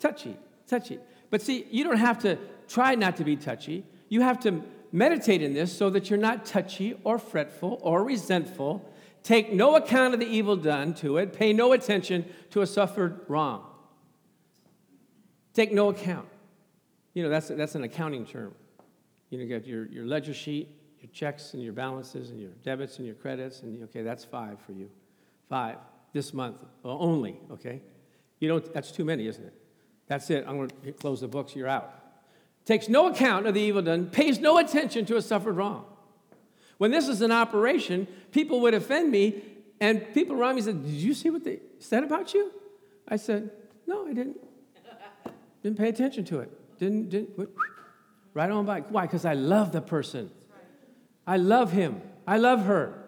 Touchy, 0.00 0.36
touchy. 0.66 0.98
But 1.30 1.40
see, 1.40 1.66
you 1.70 1.84
don't 1.84 1.98
have 1.98 2.18
to 2.20 2.36
try 2.66 2.96
not 2.96 3.16
to 3.18 3.24
be 3.24 3.36
touchy. 3.36 3.84
You 4.08 4.22
have 4.22 4.40
to 4.40 4.64
meditate 4.90 5.40
in 5.40 5.54
this 5.54 5.72
so 5.72 5.88
that 5.90 6.10
you're 6.10 6.18
not 6.18 6.44
touchy 6.44 6.98
or 7.04 7.18
fretful 7.20 7.78
or 7.80 8.02
resentful. 8.02 8.84
Take 9.22 9.52
no 9.52 9.76
account 9.76 10.14
of 10.14 10.20
the 10.20 10.26
evil 10.26 10.56
done 10.56 10.94
to 10.94 11.18
it. 11.18 11.32
Pay 11.32 11.52
no 11.52 11.72
attention 11.72 12.24
to 12.50 12.60
a 12.60 12.66
suffered 12.66 13.20
wrong. 13.28 13.64
Take 15.54 15.72
no 15.72 15.90
account. 15.90 16.28
You 17.14 17.22
know, 17.22 17.28
that's, 17.28 17.48
that's 17.48 17.76
an 17.76 17.84
accounting 17.84 18.26
term. 18.26 18.52
You 19.30 19.38
know, 19.38 19.44
you 19.44 19.58
got 19.58 19.66
your, 19.66 19.86
your 19.86 20.06
ledger 20.06 20.34
sheet, 20.34 20.68
your 21.06 21.12
checks 21.12 21.54
and 21.54 21.62
your 21.62 21.72
balances 21.72 22.30
and 22.30 22.40
your 22.40 22.50
debits 22.62 22.98
and 22.98 23.06
your 23.06 23.16
credits, 23.16 23.62
and 23.62 23.82
okay, 23.84 24.02
that's 24.02 24.24
five 24.24 24.58
for 24.60 24.72
you. 24.72 24.90
Five 25.48 25.76
this 26.12 26.32
month 26.34 26.62
uh, 26.84 26.98
only, 26.98 27.38
okay? 27.50 27.80
You 28.40 28.48
don't, 28.48 28.72
that's 28.72 28.90
too 28.90 29.04
many, 29.04 29.26
isn't 29.26 29.44
it? 29.44 29.54
That's 30.06 30.30
it. 30.30 30.44
I'm 30.46 30.56
going 30.56 30.70
to 30.84 30.92
close 30.92 31.20
the 31.20 31.28
books, 31.28 31.56
you're 31.56 31.68
out 31.68 31.92
takes 32.66 32.88
no 32.88 33.06
account 33.06 33.46
of 33.46 33.54
the 33.54 33.60
evil 33.60 33.80
done, 33.80 34.06
pays 34.06 34.38
no 34.38 34.58
attention 34.58 35.06
to 35.06 35.16
a 35.16 35.22
suffered 35.22 35.54
wrong. 35.54 35.86
When 36.78 36.90
this 36.90 37.08
is 37.08 37.22
an 37.22 37.32
operation, 37.32 38.06
people 38.32 38.60
would 38.60 38.74
offend 38.74 39.10
me, 39.10 39.42
and 39.80 40.12
people 40.12 40.38
around 40.38 40.56
me 40.56 40.62
said, 40.62 40.84
Did 40.84 40.92
you 40.92 41.14
see 41.14 41.30
what 41.30 41.44
they 41.44 41.60
said 41.78 42.04
about 42.04 42.34
you? 42.34 42.52
I 43.08 43.16
said, 43.16 43.50
No, 43.86 44.06
I 44.06 44.12
didn't. 44.12 44.36
Didn't 45.62 45.78
pay 45.78 45.88
attention 45.88 46.24
to 46.26 46.40
it. 46.40 46.78
Didn't, 46.78 47.08
didn't, 47.08 47.48
right 48.34 48.50
on 48.50 48.66
by. 48.66 48.80
Why? 48.80 49.02
Because 49.02 49.24
I 49.24 49.32
love 49.32 49.72
the 49.72 49.80
person. 49.80 50.30
I 51.26 51.36
love 51.36 51.72
him. 51.72 52.00
I 52.26 52.38
love 52.38 52.64
her. 52.64 53.06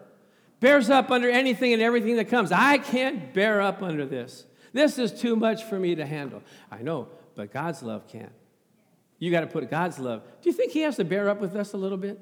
Bears 0.59 0.89
up 0.89 1.09
under 1.09 1.29
anything 1.29 1.73
and 1.73 1.81
everything 1.81 2.17
that 2.17 2.25
comes. 2.25 2.51
I 2.51 2.77
can't 2.77 3.33
bear 3.33 3.61
up 3.61 3.81
under 3.81 4.05
this. 4.05 4.45
This 4.73 4.99
is 4.99 5.13
too 5.19 5.35
much 5.35 5.63
for 5.63 5.79
me 5.79 5.95
to 5.95 6.05
handle. 6.05 6.43
I 6.69 6.81
know, 6.81 7.07
but 7.35 7.51
God's 7.51 7.81
love 7.81 8.07
can't. 8.07 8.31
You 9.19 9.31
got 9.31 9.41
to 9.41 9.47
put 9.47 9.69
God's 9.69 9.99
love. 9.99 10.21
Do 10.41 10.49
you 10.49 10.53
think 10.55 10.71
He 10.71 10.81
has 10.81 10.97
to 10.97 11.03
bear 11.03 11.29
up 11.29 11.39
with 11.39 11.55
us 11.55 11.73
a 11.73 11.77
little 11.77 11.97
bit? 11.97 12.19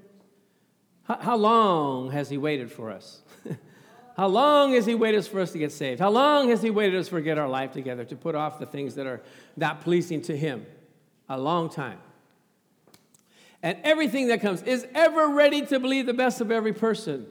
How, 1.04 1.38
long 1.38 2.12
has 2.12 2.30
He 2.30 2.38
waited 2.38 2.72
for 2.72 2.92
us? 2.92 3.22
how 4.18 4.28
long 4.28 4.74
has 4.74 4.86
He 4.86 4.94
waited 4.94 5.26
for 5.26 5.40
us 5.40 5.52
to 5.54 5.60
get 5.60 5.72
saved? 5.72 6.00
How 6.00 6.10
long 6.10 6.50
has 6.50 6.62
He 6.62 6.70
waited 6.70 7.00
us 7.00 7.08
for 7.08 7.22
get 7.22 7.38
our 7.38 7.48
life 7.48 7.72
together 7.72 8.04
to 8.06 8.16
put 8.16 8.36
off 8.36 8.60
the 8.60 8.66
things 8.66 8.96
that 8.96 9.08
are 9.08 9.22
not 9.56 9.82
pleasing 9.82 10.22
to 10.24 10.36
Him? 10.36 10.66
A 11.30 11.40
long 11.40 11.70
time. 11.70 12.00
And 13.64 13.78
everything 13.84 14.28
that 14.28 14.42
comes 14.42 14.62
is 14.64 14.86
ever 14.94 15.30
ready 15.30 15.66
to 15.66 15.80
believe 15.80 16.06
the 16.06 16.14
best 16.14 16.42
of 16.42 16.52
every 16.52 16.74
person. 16.74 17.26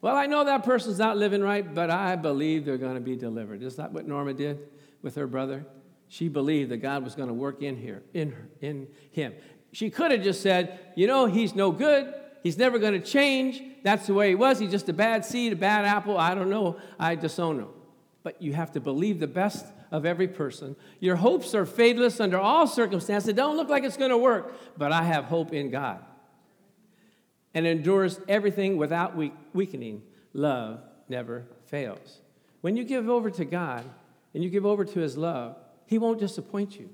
Well, 0.00 0.16
I 0.16 0.26
know 0.26 0.44
that 0.44 0.64
person's 0.64 0.98
not 0.98 1.16
living 1.16 1.42
right, 1.42 1.74
but 1.74 1.90
I 1.90 2.16
believe 2.16 2.64
they're 2.64 2.78
going 2.78 2.94
to 2.94 3.00
be 3.00 3.16
delivered. 3.16 3.62
Is 3.62 3.76
that 3.76 3.92
what 3.92 4.06
Norma 4.06 4.34
did 4.34 4.58
with 5.02 5.16
her 5.16 5.26
brother? 5.26 5.66
She 6.08 6.28
believed 6.28 6.70
that 6.70 6.78
God 6.78 7.02
was 7.02 7.14
going 7.14 7.28
to 7.28 7.34
work 7.34 7.62
in 7.62 7.76
here, 7.76 8.02
in, 8.14 8.30
her, 8.30 8.48
in 8.60 8.86
him. 9.10 9.34
She 9.72 9.90
could 9.90 10.12
have 10.12 10.22
just 10.22 10.42
said, 10.42 10.78
you 10.94 11.06
know, 11.06 11.26
he's 11.26 11.54
no 11.54 11.72
good. 11.72 12.14
He's 12.42 12.56
never 12.56 12.78
going 12.78 12.92
to 12.92 13.04
change. 13.04 13.60
That's 13.82 14.06
the 14.06 14.14
way 14.14 14.28
he 14.28 14.34
was. 14.34 14.58
He's 14.58 14.70
just 14.70 14.88
a 14.88 14.92
bad 14.92 15.24
seed, 15.24 15.52
a 15.52 15.56
bad 15.56 15.84
apple. 15.84 16.16
I 16.16 16.34
don't 16.34 16.48
know. 16.48 16.76
I 16.98 17.16
disown 17.16 17.58
him. 17.58 17.68
But 18.22 18.40
you 18.40 18.52
have 18.52 18.72
to 18.72 18.80
believe 18.80 19.18
the 19.18 19.26
best 19.26 19.66
of 19.90 20.04
every 20.04 20.28
person. 20.28 20.76
Your 21.00 21.16
hopes 21.16 21.54
are 21.54 21.64
fadeless 21.64 22.20
under 22.20 22.38
all 22.38 22.66
circumstances. 22.66 23.28
It 23.28 23.36
don't 23.36 23.56
look 23.56 23.68
like 23.68 23.84
it's 23.84 23.96
going 23.96 24.10
to 24.10 24.18
work, 24.18 24.54
but 24.76 24.92
I 24.92 25.02
have 25.02 25.24
hope 25.24 25.52
in 25.52 25.70
God. 25.70 26.04
And 27.54 27.66
endures 27.66 28.20
everything 28.28 28.76
without 28.76 29.16
weakening. 29.54 30.02
Love 30.32 30.80
never 31.08 31.46
fails. 31.66 32.20
When 32.60 32.76
you 32.76 32.84
give 32.84 33.08
over 33.08 33.30
to 33.30 33.44
God 33.44 33.84
and 34.34 34.44
you 34.44 34.50
give 34.50 34.66
over 34.66 34.84
to 34.84 34.98
his 35.00 35.16
love, 35.16 35.56
he 35.86 35.98
won't 35.98 36.18
disappoint 36.18 36.78
you. 36.78 36.90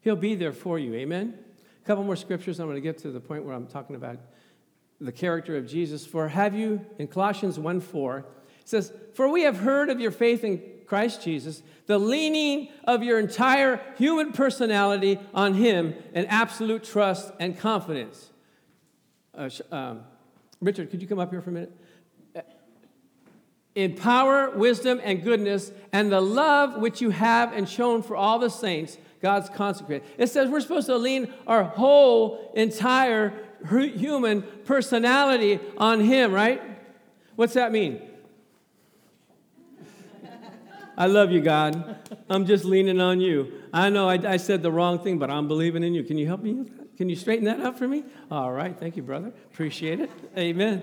He'll 0.00 0.16
be 0.16 0.34
there 0.34 0.52
for 0.52 0.78
you. 0.78 0.94
Amen? 0.94 1.38
A 1.82 1.86
couple 1.86 2.04
more 2.04 2.16
scriptures. 2.16 2.60
I'm 2.60 2.66
going 2.66 2.76
to 2.76 2.80
get 2.80 2.98
to 2.98 3.10
the 3.10 3.20
point 3.20 3.44
where 3.44 3.54
I'm 3.54 3.66
talking 3.66 3.96
about 3.96 4.18
the 5.00 5.12
character 5.12 5.56
of 5.56 5.66
Jesus. 5.66 6.06
For 6.06 6.28
have 6.28 6.54
you, 6.54 6.84
in 6.98 7.08
Colossians 7.08 7.58
1 7.58 7.80
4, 7.80 8.24
it 8.60 8.68
says, 8.68 8.92
For 9.14 9.28
we 9.28 9.42
have 9.42 9.58
heard 9.58 9.90
of 9.90 10.00
your 10.00 10.10
faith 10.10 10.44
in 10.44 10.62
Christ 10.86 11.22
Jesus, 11.22 11.62
the 11.86 11.98
leaning 11.98 12.68
of 12.84 13.02
your 13.02 13.18
entire 13.18 13.80
human 13.96 14.32
personality 14.32 15.18
on 15.34 15.54
Him, 15.54 15.94
and 16.14 16.26
absolute 16.28 16.84
trust 16.84 17.32
and 17.40 17.58
confidence. 17.58 18.30
Uh, 19.34 19.50
um, 19.70 20.04
Richard, 20.60 20.90
could 20.90 21.00
you 21.00 21.08
come 21.08 21.18
up 21.18 21.30
here 21.30 21.40
for 21.40 21.50
a 21.50 21.52
minute? 21.52 21.72
in 23.74 23.94
power, 23.94 24.50
wisdom, 24.50 25.00
and 25.02 25.22
goodness, 25.22 25.72
and 25.92 26.10
the 26.10 26.20
love 26.20 26.76
which 26.76 27.00
you 27.00 27.10
have 27.10 27.52
and 27.52 27.68
shown 27.68 28.02
for 28.02 28.16
all 28.16 28.38
the 28.38 28.48
saints, 28.48 28.98
God's 29.22 29.48
consecrated. 29.48 30.06
It 30.18 30.28
says 30.28 30.48
we're 30.48 30.60
supposed 30.60 30.86
to 30.86 30.96
lean 30.96 31.32
our 31.46 31.62
whole, 31.64 32.52
entire 32.56 33.32
human 33.68 34.42
personality 34.64 35.60
on 35.76 36.00
Him, 36.00 36.32
right? 36.32 36.60
What's 37.36 37.54
that 37.54 37.72
mean? 37.72 38.02
I 41.00 41.06
love 41.06 41.32
you, 41.32 41.40
God. 41.40 41.96
I'm 42.28 42.44
just 42.44 42.66
leaning 42.66 43.00
on 43.00 43.22
you. 43.22 43.62
I 43.72 43.88
know 43.88 44.06
I, 44.06 44.18
I, 44.32 44.36
said 44.36 44.62
the 44.62 44.70
wrong 44.70 44.98
thing, 44.98 45.18
but 45.18 45.30
I'm 45.30 45.48
believing 45.48 45.82
in 45.82 45.94
you. 45.94 46.04
Can 46.04 46.18
you 46.18 46.26
help 46.26 46.42
me? 46.42 46.66
Can 46.98 47.08
you 47.08 47.16
straighten 47.16 47.46
that 47.46 47.58
up 47.60 47.78
for 47.78 47.88
me? 47.88 48.04
All 48.30 48.52
right. 48.52 48.78
Thank 48.78 48.98
you, 48.98 49.02
brother. 49.02 49.32
Appreciate 49.50 50.00
it. 50.00 50.10
Amen. 50.36 50.82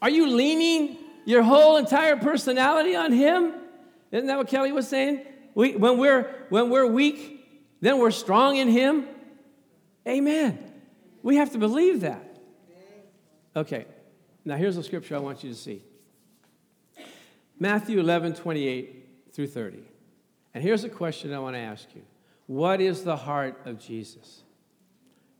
Are 0.00 0.10
you 0.10 0.28
leaning 0.28 0.96
your 1.24 1.42
whole 1.42 1.76
entire 1.76 2.14
personality 2.14 2.94
on 2.94 3.10
Him? 3.10 3.52
Isn't 4.12 4.28
that 4.28 4.38
what 4.38 4.46
Kelly 4.46 4.70
was 4.70 4.86
saying? 4.86 5.22
We, 5.56 5.74
when, 5.74 5.98
we're, 5.98 6.32
when 6.48 6.70
we're 6.70 6.86
weak, 6.86 7.44
then 7.80 7.98
we're 7.98 8.12
strong 8.12 8.58
in 8.58 8.68
Him. 8.68 9.08
Amen. 10.06 10.56
We 11.24 11.34
have 11.34 11.50
to 11.50 11.58
believe 11.58 12.02
that. 12.02 12.38
Okay, 13.56 13.86
now 14.44 14.54
here's 14.54 14.76
a 14.76 14.84
scripture 14.84 15.16
I 15.16 15.18
want 15.18 15.42
you 15.42 15.50
to 15.50 15.56
see 15.56 15.82
Matthew 17.62 18.00
11, 18.00 18.34
28 18.34 19.06
through 19.32 19.46
30. 19.46 19.84
And 20.52 20.64
here's 20.64 20.82
a 20.82 20.88
question 20.88 21.32
I 21.32 21.38
want 21.38 21.54
to 21.54 21.60
ask 21.60 21.86
you 21.94 22.02
What 22.48 22.80
is 22.80 23.04
the 23.04 23.14
heart 23.14 23.56
of 23.64 23.78
Jesus? 23.78 24.42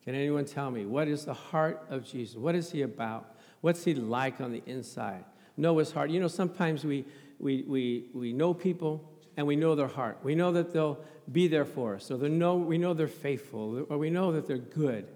Can 0.04 0.14
anyone 0.14 0.44
tell 0.44 0.70
me? 0.70 0.86
What 0.86 1.08
is 1.08 1.24
the 1.24 1.34
heart 1.34 1.84
of 1.90 2.04
Jesus? 2.04 2.36
What 2.36 2.54
is 2.54 2.70
he 2.70 2.82
about? 2.82 3.34
What's 3.60 3.82
he 3.82 3.96
like 3.96 4.40
on 4.40 4.52
the 4.52 4.62
inside? 4.66 5.24
know 5.56 5.76
his 5.78 5.90
heart. 5.90 6.10
You 6.10 6.20
know, 6.20 6.28
sometimes 6.28 6.84
we, 6.84 7.04
we, 7.40 7.64
we, 7.66 8.04
we 8.14 8.32
know 8.32 8.54
people 8.54 9.04
and 9.36 9.44
we 9.44 9.56
know 9.56 9.74
their 9.74 9.88
heart. 9.88 10.18
We 10.22 10.36
know 10.36 10.52
that 10.52 10.72
they'll 10.72 11.00
be 11.32 11.48
there 11.48 11.64
for 11.64 11.96
us. 11.96 12.04
So 12.04 12.16
know, 12.16 12.54
we 12.54 12.78
know 12.78 12.94
they're 12.94 13.08
faithful 13.08 13.84
or 13.88 13.98
we 13.98 14.10
know 14.10 14.30
that 14.30 14.46
they're 14.46 14.58
good. 14.58 15.08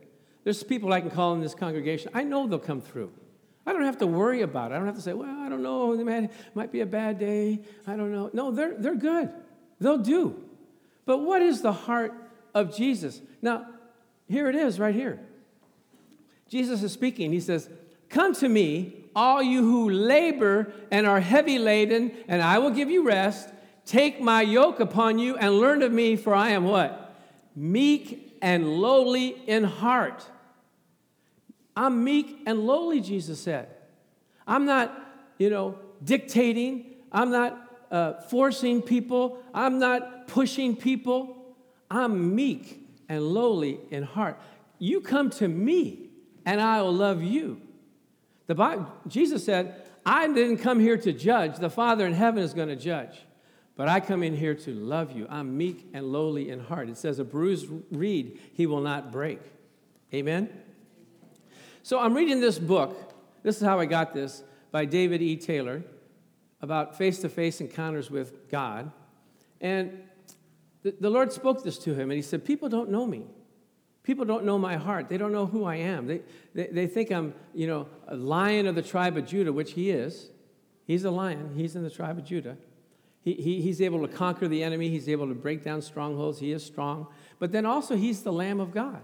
There's 0.43 0.65
people 0.65 0.93
I 0.93 1.01
can 1.01 1.11
call 1.11 1.35
in 1.35 1.41
this 1.41 1.55
congregation. 1.55 2.11
I 2.15 2.25
know 2.25 2.49
they'll 2.49 2.59
come 2.59 2.81
through. 2.81 3.13
I 3.67 3.73
don't 3.73 3.83
have 3.83 3.99
to 3.99 4.07
worry 4.07 4.43
about 4.43 4.71
it. 4.71 4.75
I 4.75 4.79
don't 4.79 4.87
have 4.87 4.95
to 4.95 5.03
say, 5.03 5.13
well, 5.13 5.29
I 5.29 5.49
don't 5.49 5.63
know, 5.63 5.93
it 5.93 6.31
might 6.55 6.71
be 6.71 6.81
a 6.81 6.87
bad 6.87 7.19
day. 7.19 7.61
I 7.87 7.97
don't 7.97 8.13
know. 8.13 8.31
No, 8.33 8.53
they're, 8.53 8.75
they're 8.79 8.95
good. 8.95 9.31
They'll 9.81 9.99
do. 9.99 10.41
But 11.05 11.19
what 11.19 11.43
is 11.43 11.63
the 11.63 11.73
heart 11.73 12.15
of 12.55 12.75
Jesus? 12.75 13.21
Now, 13.43 13.67
here 14.29 14.49
it 14.49 14.55
is 14.55 14.79
right 14.79 14.95
here. 14.95 15.21
Jesus 16.49 16.83
is 16.83 16.93
speaking. 16.93 17.33
He 17.33 17.41
says, 17.41 17.69
Come 18.09 18.35
to 18.37 18.49
me, 18.49 19.05
all 19.17 19.43
you 19.43 19.63
who 19.63 19.91
labor 19.91 20.73
and 20.91 21.07
are 21.07 21.21
heavy 21.21 21.59
laden, 21.59 22.13
and 22.29 22.41
I 22.41 22.59
will 22.59 22.71
give 22.71 22.89
you 22.89 23.05
rest. 23.05 23.49
Take 23.85 24.21
my 24.21 24.43
yoke 24.43 24.79
upon 24.79 25.19
you 25.19 25.37
and 25.37 25.55
learn 25.55 25.83
of 25.83 25.93
me, 25.93 26.17
for 26.17 26.35
I 26.35 26.51
am 26.51 26.65
what? 26.65 27.17
Meek 27.55 28.37
and 28.43 28.81
lowly 28.81 29.29
in 29.47 29.65
heart. 29.65 30.25
I'm 31.77 32.03
meek 32.03 32.43
and 32.47 32.61
lowly, 32.61 33.01
Jesus 33.01 33.39
said. 33.39 33.69
I'm 34.47 34.65
not, 34.65 34.99
you 35.39 35.51
know, 35.51 35.79
dictating. 36.03 36.95
I'm 37.13 37.31
not 37.31 37.79
uh, 37.91 38.15
forcing 38.23 38.83
people. 38.83 39.39
I'm 39.53 39.79
not 39.79 40.27
pushing 40.27 40.75
people. 40.75 41.55
I'm 41.91 42.35
meek 42.35 42.81
and 43.09 43.23
lowly 43.23 43.79
in 43.91 44.03
heart. 44.03 44.41
You 44.79 45.01
come 45.01 45.31
to 45.31 45.49
me, 45.49 46.11
and 46.45 46.61
I 46.61 46.83
will 46.83 46.95
love 46.95 47.23
you. 47.23 47.61
The 48.47 48.55
Bible, 48.55 48.91
Jesus 49.07 49.45
said, 49.45 49.83
I 50.05 50.29
didn't 50.29 50.59
come 50.59 50.79
here 50.79 50.97
to 50.99 51.13
judge. 51.13 51.59
The 51.59 51.71
Father 51.71 52.07
in 52.07 52.13
heaven 52.13 52.43
is 52.43 52.55
going 52.55 52.69
to 52.69 52.77
judge. 52.77 53.19
But 53.77 53.89
I 53.89 54.01
come 54.01 54.23
in 54.23 54.35
here 54.35 54.55
to 54.55 54.71
love 54.73 55.13
you. 55.13 55.27
I'm 55.29 55.57
meek 55.59 55.91
and 55.93 56.07
lowly 56.07 56.49
in 56.49 56.61
heart. 56.61 56.89
It 56.89 56.97
says, 56.97 57.19
A 57.19 57.25
bruised 57.25 57.69
reed 57.91 58.41
he 58.55 58.67
will 58.67 58.81
not 58.81 59.13
break. 59.13 59.41
Amen? 60.15 60.49
So 61.87 62.01
I'm 62.01 62.15
reading 62.15 62.41
this 62.41 62.59
book. 62.59 63.15
This 63.45 63.59
is 63.59 63.63
how 63.63 63.79
I 63.79 63.87
got 63.87 64.13
this 64.13 64.43
by 64.73 64.87
David 64.87 65.23
E. 65.23 65.37
Taylor 65.37 65.85
about 66.61 66.99
face 66.99 67.21
to 67.21 67.29
face 67.29 67.61
encounters 67.61 68.11
with 68.11 68.51
God. 68.51 68.91
And 69.61 70.01
the, 70.83 70.97
the 71.01 71.09
Lord 71.09 71.31
spoke 71.31 71.63
this 71.63 71.79
to 71.79 71.95
him, 71.95 72.11
and 72.11 72.15
he 72.15 72.23
said, 72.23 72.45
People 72.45 72.69
don't 72.69 72.91
know 72.91 73.07
me. 73.07 73.27
People 74.03 74.25
don't 74.25 74.45
know 74.45 74.59
my 74.59 74.75
heart. 74.75 75.09
They 75.09 75.17
don't 75.17 75.31
know 75.31 75.47
who 75.47 75.63
I 75.63 75.77
am. 75.77 76.09
They, 76.09 76.23
they, 76.57 76.67
they 76.67 76.87
think 76.89 77.13
I'm, 77.13 77.35
you 77.55 77.69
know, 77.69 77.87
a 78.09 78.17
lion 78.17 78.67
of 78.67 78.75
the 78.75 78.83
tribe 78.83 79.17
of 79.17 79.25
Judah, 79.25 79.53
which 79.53 79.75
he 79.75 79.91
is. 79.91 80.31
He's 80.89 81.05
a 81.05 81.11
lion. 81.13 81.53
He's 81.55 81.77
in 81.77 81.85
the 81.85 81.91
tribe 81.91 82.19
of 82.19 82.25
Judah. 82.25 82.57
He, 83.21 83.35
he, 83.35 83.63
he's 83.63 83.81
able 83.81 84.05
to 84.05 84.13
conquer 84.13 84.49
the 84.49 84.65
enemy. 84.65 84.89
He's 84.89 85.09
able 85.09 85.29
to 85.29 85.35
break 85.37 85.63
down 85.63 85.83
strongholds. 85.83 86.41
He 86.41 86.51
is 86.51 86.67
strong. 86.67 87.07
But 87.39 87.53
then 87.53 87.65
also, 87.65 87.95
he's 87.95 88.25
the 88.25 88.33
Lamb 88.33 88.59
of 88.59 88.75
God. 88.75 89.03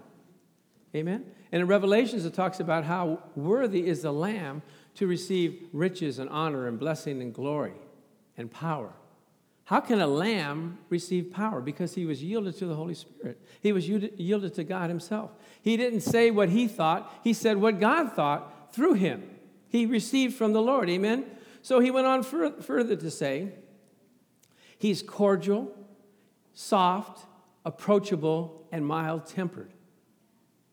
Amen? 0.94 1.24
And 1.50 1.62
in 1.62 1.68
Revelations, 1.68 2.24
it 2.24 2.34
talks 2.34 2.60
about 2.60 2.84
how 2.84 3.22
worthy 3.34 3.86
is 3.86 4.02
the 4.02 4.12
Lamb 4.12 4.62
to 4.94 5.06
receive 5.06 5.68
riches 5.72 6.18
and 6.18 6.28
honor 6.28 6.68
and 6.68 6.78
blessing 6.78 7.22
and 7.22 7.32
glory 7.32 7.74
and 8.36 8.50
power. 8.50 8.92
How 9.64 9.80
can 9.80 10.00
a 10.00 10.06
lamb 10.06 10.78
receive 10.90 11.32
power? 11.32 11.60
Because 11.60 11.94
he 11.94 12.04
was 12.04 12.22
yielded 12.22 12.58
to 12.58 12.66
the 12.66 12.74
Holy 12.74 12.94
Spirit. 12.94 13.40
He 13.60 13.72
was 13.72 13.88
yielded 13.88 14.54
to 14.54 14.64
God 14.64 14.90
himself. 14.90 15.30
He 15.62 15.76
didn't 15.76 16.00
say 16.00 16.30
what 16.30 16.50
he 16.50 16.66
thought, 16.66 17.10
he 17.22 17.32
said 17.32 17.56
what 17.56 17.80
God 17.80 18.12
thought 18.12 18.74
through 18.74 18.94
him. 18.94 19.22
He 19.68 19.86
received 19.86 20.34
from 20.34 20.52
the 20.52 20.60
Lord. 20.60 20.90
Amen? 20.90 21.24
So 21.62 21.80
he 21.80 21.90
went 21.90 22.06
on 22.06 22.22
further 22.22 22.96
to 22.96 23.10
say, 23.10 23.52
He's 24.76 25.00
cordial, 25.00 25.72
soft, 26.52 27.24
approachable, 27.64 28.66
and 28.72 28.84
mild 28.84 29.26
tempered. 29.26 29.71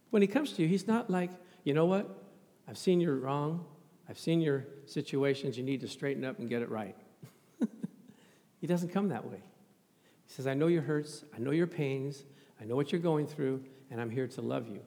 When 0.09 0.21
he 0.21 0.27
comes 0.27 0.53
to 0.53 0.61
you, 0.61 0.67
he's 0.67 0.87
not 0.87 1.09
like, 1.09 1.31
you 1.63 1.73
know 1.73 1.85
what? 1.85 2.23
I've 2.67 2.77
seen 2.77 2.99
you're 2.99 3.15
wrong. 3.15 3.65
I've 4.07 4.19
seen 4.19 4.41
your 4.41 4.65
situations. 4.85 5.57
You 5.57 5.63
need 5.63 5.81
to 5.81 5.87
straighten 5.87 6.25
up 6.25 6.39
and 6.39 6.49
get 6.49 6.61
it 6.61 6.69
right. 6.69 6.95
he 8.59 8.67
doesn't 8.67 8.89
come 8.89 9.09
that 9.09 9.25
way. 9.25 9.41
He 10.25 10.33
says, 10.33 10.47
I 10.47 10.53
know 10.53 10.67
your 10.67 10.81
hurts. 10.81 11.23
I 11.35 11.39
know 11.39 11.51
your 11.51 11.67
pains. 11.67 12.23
I 12.61 12.65
know 12.65 12.75
what 12.75 12.91
you're 12.91 13.01
going 13.01 13.27
through, 13.27 13.63
and 13.89 14.01
I'm 14.01 14.09
here 14.09 14.27
to 14.27 14.41
love 14.41 14.67
you. 14.67 14.81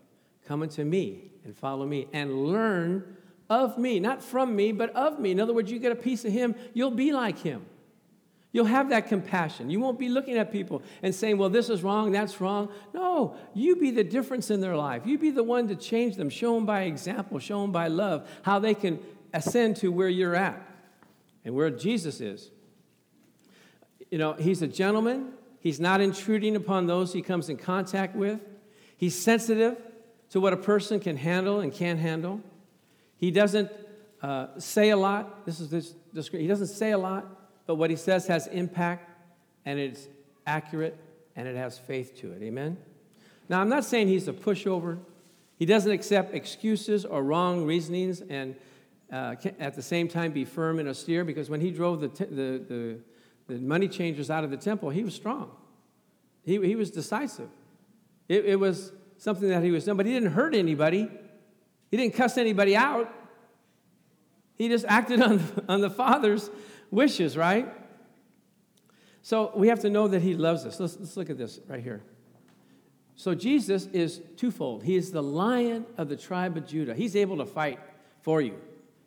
Come 0.46 0.62
unto 0.62 0.84
me 0.84 1.30
and 1.44 1.56
follow 1.56 1.86
me 1.86 2.08
and 2.12 2.46
learn 2.46 3.16
of 3.48 3.78
me, 3.78 4.00
not 4.00 4.22
from 4.22 4.56
me, 4.56 4.72
but 4.72 4.90
of 4.96 5.18
me. 5.18 5.30
In 5.30 5.40
other 5.40 5.52
words, 5.52 5.70
you 5.70 5.78
get 5.78 5.92
a 5.92 5.96
piece 5.96 6.24
of 6.24 6.32
him, 6.32 6.54
you'll 6.74 6.90
be 6.90 7.12
like 7.12 7.38
him. 7.38 7.64
You'll 8.52 8.66
have 8.66 8.90
that 8.90 9.08
compassion. 9.08 9.70
You 9.70 9.80
won't 9.80 9.98
be 9.98 10.10
looking 10.10 10.36
at 10.36 10.52
people 10.52 10.82
and 11.02 11.14
saying, 11.14 11.38
well, 11.38 11.48
this 11.48 11.70
is 11.70 11.82
wrong, 11.82 12.12
that's 12.12 12.38
wrong. 12.38 12.68
No, 12.92 13.34
you 13.54 13.76
be 13.76 13.90
the 13.90 14.04
difference 14.04 14.50
in 14.50 14.60
their 14.60 14.76
life. 14.76 15.06
You 15.06 15.16
be 15.16 15.30
the 15.30 15.42
one 15.42 15.68
to 15.68 15.74
change 15.74 16.16
them. 16.16 16.28
Show 16.28 16.54
them 16.54 16.66
by 16.66 16.82
example, 16.82 17.38
show 17.38 17.62
them 17.62 17.72
by 17.72 17.88
love 17.88 18.28
how 18.42 18.58
they 18.58 18.74
can 18.74 18.98
ascend 19.32 19.76
to 19.76 19.90
where 19.90 20.08
you're 20.08 20.36
at 20.36 20.60
and 21.46 21.54
where 21.54 21.70
Jesus 21.70 22.20
is. 22.20 22.50
You 24.10 24.18
know, 24.18 24.34
he's 24.34 24.60
a 24.60 24.68
gentleman. 24.68 25.32
He's 25.60 25.80
not 25.80 26.02
intruding 26.02 26.54
upon 26.54 26.86
those 26.86 27.14
he 27.14 27.22
comes 27.22 27.48
in 27.48 27.56
contact 27.56 28.14
with. 28.14 28.38
He's 28.98 29.18
sensitive 29.18 29.78
to 30.30 30.40
what 30.40 30.52
a 30.52 30.58
person 30.58 31.00
can 31.00 31.16
handle 31.16 31.60
and 31.60 31.72
can't 31.72 31.98
handle. 31.98 32.42
He 33.16 33.30
doesn't 33.30 33.70
uh, 34.20 34.48
say 34.58 34.90
a 34.90 34.96
lot. 34.96 35.46
This 35.46 35.58
is 35.58 35.70
this, 35.70 35.94
this. 36.12 36.28
He 36.28 36.46
doesn't 36.46 36.66
say 36.66 36.90
a 36.90 36.98
lot 36.98 37.41
but 37.72 37.78
what 37.78 37.88
he 37.88 37.96
says 37.96 38.26
has 38.26 38.48
impact 38.48 39.08
and 39.64 39.78
it's 39.78 40.06
accurate 40.46 40.94
and 41.36 41.48
it 41.48 41.56
has 41.56 41.78
faith 41.78 42.14
to 42.20 42.30
it. 42.32 42.42
Amen? 42.42 42.76
Now, 43.48 43.62
I'm 43.62 43.70
not 43.70 43.86
saying 43.86 44.08
he's 44.08 44.28
a 44.28 44.34
pushover. 44.34 44.98
He 45.56 45.64
doesn't 45.64 45.90
accept 45.90 46.34
excuses 46.34 47.06
or 47.06 47.22
wrong 47.22 47.64
reasonings 47.64 48.20
and 48.28 48.56
uh, 49.10 49.36
at 49.58 49.74
the 49.74 49.80
same 49.80 50.06
time 50.06 50.32
be 50.32 50.44
firm 50.44 50.80
and 50.80 50.86
austere 50.86 51.24
because 51.24 51.48
when 51.48 51.62
he 51.62 51.70
drove 51.70 52.02
the, 52.02 52.08
t- 52.08 52.26
the, 52.26 52.62
the, 52.68 52.98
the, 53.48 53.58
money 53.58 53.88
changers 53.88 54.28
out 54.28 54.44
of 54.44 54.50
the 54.50 54.58
temple, 54.58 54.90
he 54.90 55.02
was 55.02 55.14
strong. 55.14 55.50
He, 56.44 56.60
he 56.60 56.76
was 56.76 56.90
decisive. 56.90 57.48
It, 58.28 58.44
it 58.44 58.56
was 58.60 58.92
something 59.16 59.48
that 59.48 59.62
he 59.62 59.70
was 59.70 59.86
done, 59.86 59.96
but 59.96 60.04
he 60.04 60.12
didn't 60.12 60.32
hurt 60.32 60.54
anybody. 60.54 61.10
He 61.90 61.96
didn't 61.96 62.16
cuss 62.16 62.36
anybody 62.36 62.76
out. 62.76 63.10
He 64.56 64.68
just 64.68 64.84
acted 64.86 65.22
on, 65.22 65.42
on 65.70 65.80
the 65.80 65.88
Father's 65.88 66.50
wishes, 66.92 67.36
right? 67.36 67.66
So 69.22 69.50
we 69.56 69.68
have 69.68 69.80
to 69.80 69.90
know 69.90 70.06
that 70.06 70.22
He 70.22 70.34
loves 70.34 70.64
us. 70.64 70.78
Let's, 70.78 70.96
let's 71.00 71.16
look 71.16 71.30
at 71.30 71.38
this 71.38 71.58
right 71.66 71.82
here. 71.82 72.02
So 73.16 73.34
Jesus 73.34 73.86
is 73.86 74.20
twofold. 74.36 74.84
He 74.84 74.96
is 74.96 75.10
the 75.10 75.22
lion 75.22 75.86
of 75.96 76.08
the 76.08 76.16
tribe 76.16 76.56
of 76.56 76.66
Judah. 76.66 76.94
He's 76.94 77.16
able 77.16 77.38
to 77.38 77.46
fight 77.46 77.80
for 78.20 78.40
you. 78.40 78.54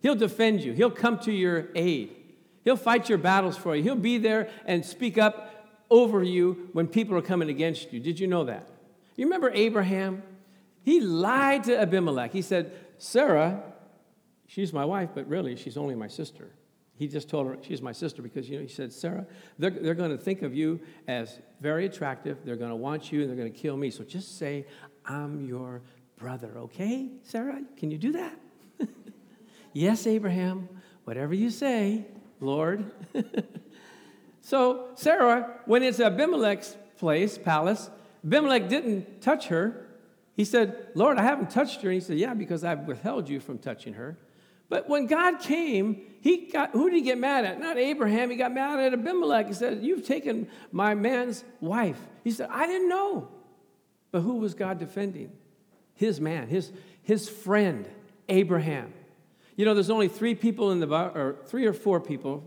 He'll 0.02 0.15
defend 0.15 0.62
you. 0.62 0.74
He'll 0.74 0.91
come 0.91 1.19
to 1.19 1.32
your 1.32 1.69
aid. 1.76 2.15
He'll 2.63 2.78
fight 2.78 3.10
your 3.10 3.17
battles 3.17 3.58
for 3.58 3.76
you. 3.76 3.84
He'll 3.84 3.95
be 3.95 4.17
there 4.17 4.50
and 4.65 4.86
speak 4.86 5.17
up 5.17 5.52
over 5.89 6.24
you 6.24 6.69
when 6.74 6.88
people 6.88 7.17
are 7.17 7.21
coming 7.21 7.50
against 7.50 7.93
you. 7.93 8.00
Did 8.00 8.19
you 8.19 8.28
know 8.28 8.45
that? 8.45 8.67
You 9.15 9.26
remember 9.26 9.52
Abraham? 9.54 10.24
He 10.84 11.02
lied 11.02 11.65
to 11.65 11.80
Abimelech. 11.80 12.32
He 12.32 12.41
said, 12.41 12.74
Sarah, 12.98 13.63
she's 14.48 14.71
my 14.71 14.86
wife, 14.86 15.10
but 15.13 15.28
really, 15.28 15.56
she's 15.56 15.78
only 15.78 15.95
my 15.95 16.08
sister. 16.08 16.50
He 16.97 17.08
just 17.08 17.27
told 17.29 17.47
her, 17.47 17.58
she's 17.62 17.81
my 17.81 17.91
sister, 17.91 18.21
because 18.21 18.49
you 18.49 18.58
know, 18.58 18.62
he 18.63 18.69
said, 18.69 18.93
Sarah, 18.93 19.25
they're, 19.60 19.69
they're 19.69 19.95
going 19.95 20.12
to 20.12 20.17
think 20.17 20.43
of 20.43 20.55
you 20.55 20.79
as 21.08 21.39
very 21.60 21.86
attractive. 21.86 22.38
They're 22.45 22.55
going 22.55 22.69
to 22.69 22.75
want 22.75 23.12
you 23.12 23.21
and 23.21 23.29
they're 23.29 23.38
going 23.38 23.51
to 23.51 23.58
kill 23.58 23.75
me. 23.75 23.89
So 23.89 24.03
just 24.03 24.38
say, 24.38 24.65
I'm 25.05 25.41
your 25.41 25.81
brother, 26.17 26.53
okay, 26.58 27.10
Sarah? 27.23 27.62
Can 27.77 27.91
you 27.91 27.97
do 27.97 28.13
that? 28.13 28.39
yes, 29.73 30.08
Abraham, 30.08 30.69
whatever 31.03 31.34
you 31.34 31.49
say, 31.49 32.05
Lord. 32.39 32.91
so 34.41 34.89
Sarah 34.95 35.60
went 35.67 35.84
into 35.84 36.05
Abimelech's 36.05 36.77
place, 36.97 37.38
palace. 37.38 37.89
Abimelech 38.25 38.69
didn't 38.69 39.21
touch 39.21 39.47
her. 39.47 39.86
He 40.36 40.45
said, 40.45 40.89
Lord, 40.95 41.17
I 41.17 41.23
haven't 41.23 41.49
touched 41.49 41.81
her. 41.81 41.89
And 41.89 41.95
he 41.95 41.99
said, 42.01 42.17
Yeah, 42.17 42.34
because 42.34 42.63
I've 42.63 42.81
withheld 42.81 43.29
you 43.29 43.39
from 43.39 43.58
touching 43.58 43.93
her. 43.93 44.17
But 44.69 44.89
when 44.89 45.06
God 45.06 45.39
came, 45.39 46.01
he 46.21 46.47
got, 46.47 46.71
who 46.71 46.89
did 46.89 46.97
he 46.97 47.01
get 47.01 47.17
mad 47.17 47.45
at? 47.45 47.60
Not 47.60 47.78
Abraham. 47.78 48.32
He 48.32 48.36
got 48.36 48.51
mad 48.51 48.80
at 48.80 48.93
Abimelech. 48.93 49.47
He 49.47 49.54
said, 49.54 49.84
You've 49.84 50.06
taken 50.06 50.47
my 50.71 50.95
man's 50.95 51.43
wife. 51.62 51.99
He 52.23 52.32
said, 52.32 52.49
I 52.51 52.65
didn't 52.65 52.89
know. 52.89 53.28
But 54.12 54.21
who 54.21 54.38
was 54.38 54.54
God 54.54 54.80
defending? 54.80 55.32
His 55.93 56.19
man, 56.19 56.47
his, 56.47 56.71
his 57.04 57.30
friend, 57.30 57.88
Abraham. 58.28 58.91
You 59.56 59.65
know, 59.65 59.73
there's 59.73 59.89
only 59.89 60.08
three 60.08 60.36
people 60.36 60.71
in 60.71 60.80
the 60.80 60.88
Bible, 60.88 61.17
or 61.17 61.36
three 61.45 61.65
or 61.65 61.73
four 61.73 61.99
people 61.99 62.43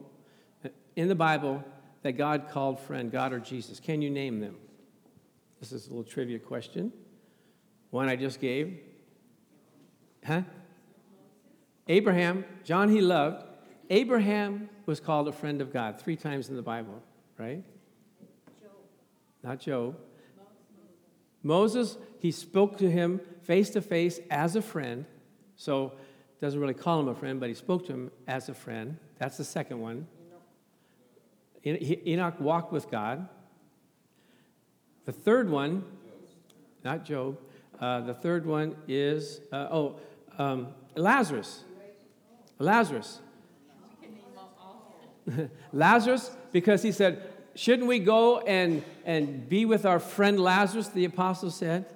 in 0.97 1.09
the 1.09 1.15
Bible 1.15 1.65
that 2.03 2.13
God 2.13 2.49
called 2.51 2.81
friend, 2.81 3.11
God 3.11 3.33
or 3.33 3.39
Jesus. 3.39 3.81
Can 3.81 4.03
you 4.03 4.11
name 4.11 4.41
them? 4.41 4.57
This 5.61 5.73
is 5.73 5.87
a 5.87 5.91
little 5.91 6.05
trivia 6.05 6.39
question. 6.39 6.93
One 7.91 8.09
I 8.09 8.17
just 8.17 8.41
gave. 8.41 8.81
Huh? 10.25 10.43
Abraham, 11.89 12.45
John 12.65 12.91
he 12.91 13.01
loved, 13.01 13.45
Abraham 13.91 14.69
was 14.87 15.01
called 15.01 15.29
a 15.29 15.33
friend 15.33 15.61
of 15.61 15.73
God 15.73 16.01
three 16.01 16.17
times 16.17 16.49
in 16.49 16.57
the 16.57 16.63
Bible, 16.63 17.03
right? 17.39 17.65
Job. 18.61 18.71
Not 19.43 19.61
Job. 19.61 19.97
Moses, 21.43 21.97
he 22.21 22.31
spoke 22.31 22.77
to 22.79 22.91
him 22.91 23.21
face 23.43 23.71
to 23.71 23.81
face 23.81 24.21
as 24.31 24.57
a 24.57 24.63
friend. 24.63 25.07
So 25.57 25.93
doesn't 26.41 26.61
really 26.61 26.75
call 26.75 27.01
him 27.01 27.09
a 27.09 27.15
friend, 27.15 27.41
but 27.41 27.49
he 27.49 27.55
spoke 27.55 27.87
to 27.87 27.93
him 27.93 28.11
as 28.27 28.49
a 28.49 28.55
friend. 28.55 28.99
That's 29.19 29.37
the 29.37 29.45
second 29.45 29.81
one. 29.81 30.07
Enoch 31.65 32.39
walked 32.39 32.73
with 32.73 32.91
God. 32.91 33.29
The 35.05 35.13
third 35.13 35.51
one, 35.51 35.85
not 36.85 37.05
Job, 37.05 37.39
uh, 37.81 38.03
the 38.03 38.15
third 38.15 38.47
one 38.47 38.77
is, 38.87 39.41
uh, 39.53 39.69
oh, 39.71 40.01
um, 40.37 40.69
Lazarus. 40.95 41.65
Lazarus. 42.59 43.21
Lazarus, 45.73 46.31
because 46.53 46.83
he 46.83 46.93
said, 46.93 47.23
Shouldn't 47.55 47.89
we 47.89 47.99
go 47.99 48.39
and, 48.39 48.85
and 49.05 49.49
be 49.49 49.65
with 49.65 49.85
our 49.85 49.99
friend 49.99 50.39
Lazarus, 50.39 50.89
the 50.89 51.05
apostle 51.05 51.51
said? 51.51 51.87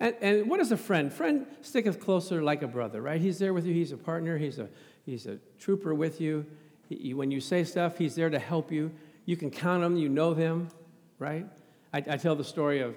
And, 0.00 0.16
and 0.20 0.50
what 0.50 0.58
is 0.58 0.72
a 0.72 0.76
friend? 0.76 1.12
Friend 1.12 1.46
sticketh 1.60 2.00
closer 2.00 2.42
like 2.42 2.62
a 2.62 2.66
brother, 2.66 3.02
right? 3.02 3.20
He's 3.20 3.38
there 3.38 3.52
with 3.52 3.66
you, 3.66 3.74
he's 3.74 3.92
a 3.92 3.96
partner, 3.96 4.38
he's 4.38 4.58
a, 4.58 4.68
he's 5.04 5.26
a 5.26 5.38
trooper 5.58 5.94
with 5.94 6.20
you. 6.20 6.46
He, 6.88 7.14
when 7.14 7.30
you 7.30 7.40
say 7.40 7.62
stuff, 7.62 7.98
he's 7.98 8.14
there 8.14 8.30
to 8.30 8.38
help 8.38 8.72
you. 8.72 8.90
You 9.26 9.36
can 9.36 9.50
count 9.50 9.84
him, 9.84 9.96
you 9.96 10.08
know 10.08 10.34
him, 10.34 10.70
right? 11.18 11.46
I, 11.92 11.98
I 11.98 12.16
tell 12.16 12.34
the 12.34 12.44
story 12.44 12.80
of 12.80 12.94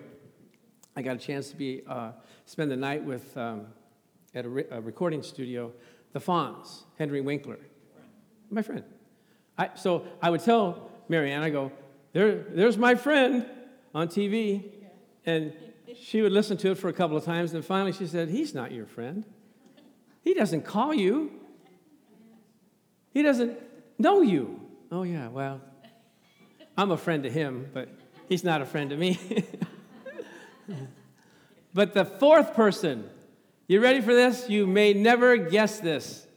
I 0.95 1.01
got 1.01 1.17
a 1.17 1.19
chance 1.19 1.49
to 1.49 1.57
be 1.57 1.81
uh, 1.87 2.11
spend 2.45 2.71
the 2.71 2.77
night 2.77 3.03
with 3.03 3.35
um, 3.37 3.67
at 4.33 4.45
a, 4.45 4.49
re- 4.49 4.65
a, 4.71 4.79
recording 4.79 5.21
studio, 5.21 5.73
the 6.15 6.21
Fonz, 6.21 6.83
Henry 6.97 7.19
Winkler, 7.19 7.59
my 8.49 8.61
friend. 8.61 8.85
I, 9.57 9.71
so 9.75 10.05
I 10.21 10.29
would 10.29 10.41
tell 10.41 10.89
Marianne, 11.09 11.43
I 11.43 11.49
go, 11.49 11.73
there, 12.13 12.41
there's 12.41 12.77
my 12.77 12.95
friend 12.95 13.45
on 13.93 14.07
TV, 14.07 14.63
and 15.25 15.51
she 15.93 16.21
would 16.21 16.31
listen 16.31 16.55
to 16.59 16.71
it 16.71 16.77
for 16.77 16.87
a 16.87 16.93
couple 16.93 17.17
of 17.17 17.25
times, 17.25 17.53
and 17.53 17.65
finally 17.65 17.91
she 17.91 18.07
said, 18.07 18.29
he's 18.29 18.55
not 18.55 18.71
your 18.71 18.85
friend. 18.85 19.25
He 20.23 20.33
doesn't 20.33 20.61
call 20.61 20.93
you. 20.93 21.33
He 23.13 23.21
doesn't 23.21 23.59
know 23.99 24.21
you. 24.21 24.61
Oh 24.93 25.03
yeah, 25.03 25.27
well, 25.27 25.59
I'm 26.77 26.91
a 26.91 26.97
friend 26.97 27.23
to 27.23 27.29
him, 27.29 27.69
but 27.73 27.89
he's 28.29 28.45
not 28.45 28.61
a 28.61 28.65
friend 28.65 28.89
to 28.91 28.95
me. 28.95 29.19
but 31.73 31.93
the 31.93 32.05
fourth 32.05 32.53
person, 32.53 33.09
you 33.67 33.81
ready 33.81 34.01
for 34.01 34.13
this? 34.13 34.49
You 34.49 34.67
may 34.67 34.93
never 34.93 35.37
guess 35.37 35.79
this. 35.79 36.27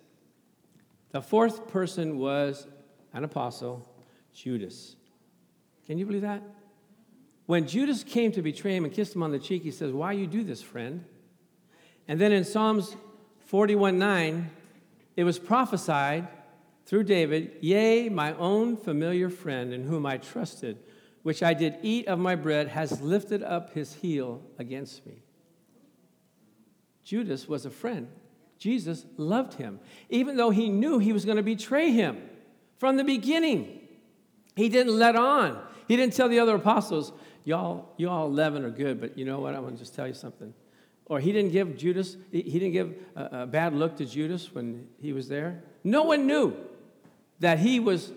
The 1.11 1.23
fourth 1.23 1.69
person 1.69 2.19
was 2.19 2.67
an 3.13 3.25
apostle, 3.25 3.89
Judas. 4.33 4.97
Can 5.87 5.99
you 5.99 6.07
believe 6.07 6.23
that? 6.23 6.43
When 7.47 7.67
Judas 7.67 8.05
came 8.05 8.33
to 8.33 8.43
betray 8.43 8.77
him 8.77 8.85
and 8.85 8.93
kissed 8.93 9.15
him 9.15 9.23
on 9.23 9.33
the 9.33 9.39
cheek, 9.39 9.63
he 9.63 9.71
says, 9.71 9.93
Why 9.93 10.13
you 10.13 10.27
do 10.27 10.45
this, 10.45 10.61
friend? 10.61 11.05
And 12.07 12.21
then 12.21 12.33
in 12.33 12.45
Psalms 12.45 12.97
41 13.47 13.99
9, 13.99 14.51
it 15.17 15.25
was 15.25 15.39
prophesied 15.39 16.29
through 16.87 17.05
David, 17.05 17.57
Yea, 17.61 18.09
my 18.09 18.35
own 18.35 18.77
familiar 18.77 19.31
friend 19.31 19.73
in 19.73 19.85
whom 19.85 20.07
I 20.07 20.19
trusted 20.19 20.79
which 21.29 21.43
I 21.43 21.53
did 21.53 21.77
eat 21.83 22.09
of 22.09 22.19
my 22.19 22.35
bread, 22.35 22.69
has 22.69 23.03
lifted 23.03 23.43
up 23.43 23.75
his 23.75 23.93
heel 23.93 24.43
against 24.59 25.05
me. 25.07 25.23
Judas 27.09 27.49
was 27.49 27.65
a 27.65 27.71
friend. 27.71 28.07
Jesus 28.59 29.07
loved 29.17 29.55
him, 29.55 29.81
even 30.11 30.37
though 30.37 30.51
he 30.51 30.69
knew 30.69 30.99
he 30.99 31.15
was 31.15 31.25
going 31.25 31.39
to 31.39 31.43
betray 31.43 31.91
him 31.91 32.21
from 32.77 32.99
the 32.99 33.05
beginning. 33.05 33.81
He 34.57 34.69
didn't 34.69 34.99
let 34.99 35.17
on. 35.17 35.59
He 35.87 35.97
didn't 35.97 36.13
tell 36.13 36.29
the 36.29 36.39
other 36.39 36.57
apostles, 36.57 37.13
y'all, 37.45 37.89
y'all 37.97 38.27
11 38.27 38.63
are 38.63 38.71
good, 38.71 39.01
but 39.01 39.17
you 39.17 39.25
know 39.25 39.41
what? 39.41 39.55
I 39.55 39.61
want 39.61 39.77
to 39.77 39.79
just 39.79 39.95
tell 39.95 40.07
you 40.07 40.13
something. 40.13 40.53
Or 41.07 41.19
he 41.19 41.33
didn't 41.33 41.51
give 41.53 41.79
Judas, 41.79 42.19
he 42.31 42.43
didn't 42.43 42.73
give 42.73 42.95
a, 43.17 43.43
a 43.43 43.47
bad 43.47 43.73
look 43.73 43.97
to 43.97 44.05
Judas 44.05 44.53
when 44.53 44.87
he 45.01 45.15
was 45.15 45.29
there. 45.29 45.63
No 45.83 46.03
one 46.03 46.27
knew 46.27 46.55
that 47.41 47.59
he 47.59 47.81
was 47.81 48.13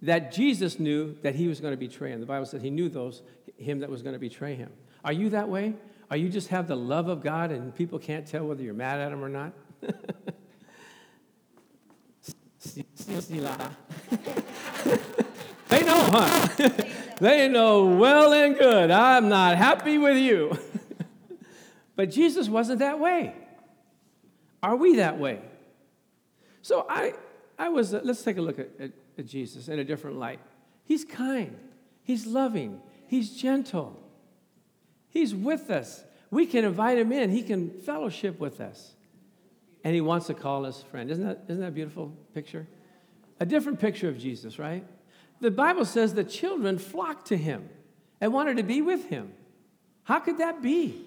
that 0.00 0.32
Jesus 0.32 0.78
knew 0.78 1.18
that 1.20 1.34
he 1.34 1.48
was 1.48 1.60
going 1.60 1.74
to 1.74 1.76
betray 1.76 2.12
him. 2.12 2.20
The 2.20 2.26
Bible 2.26 2.46
said 2.46 2.62
he 2.62 2.70
knew 2.70 2.88
those, 2.88 3.20
him 3.58 3.80
that 3.80 3.90
was 3.90 4.00
going 4.00 4.14
to 4.14 4.18
betray 4.18 4.54
him. 4.54 4.70
Are 5.04 5.12
you 5.12 5.28
that 5.30 5.50
way? 5.50 5.74
Are 6.12 6.16
you 6.16 6.28
just 6.28 6.48
have 6.48 6.68
the 6.68 6.76
love 6.76 7.08
of 7.08 7.22
God 7.22 7.50
and 7.50 7.74
people 7.74 7.98
can't 7.98 8.26
tell 8.26 8.46
whether 8.46 8.62
you're 8.62 8.74
mad 8.74 9.00
at 9.00 9.10
him 9.10 9.24
or 9.24 9.30
not? 9.30 9.52
they 15.68 15.82
know, 15.82 16.02
huh? 16.12 16.48
they 17.18 17.48
know 17.48 17.86
well 17.86 18.32
and 18.32 18.56
good. 18.58 18.90
I'm 18.90 19.30
not 19.30 19.56
happy 19.56 19.96
with 19.96 20.18
you. 20.18 20.56
but 21.96 22.10
Jesus 22.10 22.48
wasn't 22.48 22.80
that 22.80 23.00
way. 23.00 23.34
Are 24.62 24.76
we 24.76 24.96
that 24.96 25.18
way? 25.18 25.40
So 26.60 26.84
I, 26.88 27.14
I 27.58 27.70
was, 27.70 27.94
uh, 27.94 28.02
let's 28.04 28.22
take 28.22 28.36
a 28.36 28.42
look 28.42 28.58
at, 28.58 28.68
at 28.78 28.92
at 29.18 29.26
Jesus 29.26 29.68
in 29.68 29.78
a 29.78 29.84
different 29.84 30.18
light. 30.18 30.40
He's 30.84 31.04
kind, 31.04 31.56
He's 32.02 32.26
loving, 32.26 32.80
He's 33.06 33.34
gentle, 33.36 33.98
He's 35.12 35.34
with 35.34 35.70
us. 35.70 36.02
We 36.30 36.46
can 36.46 36.64
invite 36.64 36.96
Him 36.96 37.12
in, 37.12 37.30
He 37.30 37.42
can 37.42 37.70
fellowship 37.82 38.40
with 38.40 38.60
us. 38.60 38.94
And 39.84 39.94
He 39.94 40.00
wants 40.00 40.26
to 40.28 40.34
call 40.34 40.64
us 40.64 40.82
friend. 40.82 41.10
Isn't 41.10 41.24
that, 41.24 41.44
isn't 41.48 41.60
that 41.60 41.68
a 41.68 41.72
beautiful 41.72 42.08
picture? 42.34 42.66
A 43.38 43.44
different 43.44 43.78
picture 43.78 44.08
of 44.08 44.18
Jesus, 44.18 44.58
right? 44.58 44.84
The 45.40 45.50
Bible 45.50 45.84
says 45.84 46.14
the 46.14 46.24
children 46.24 46.78
flocked 46.78 47.26
to 47.26 47.36
Him 47.36 47.68
and 48.20 48.32
wanted 48.32 48.56
to 48.56 48.62
be 48.62 48.80
with 48.80 49.10
Him. 49.10 49.32
How 50.04 50.18
could 50.18 50.38
that 50.38 50.62
be? 50.62 51.04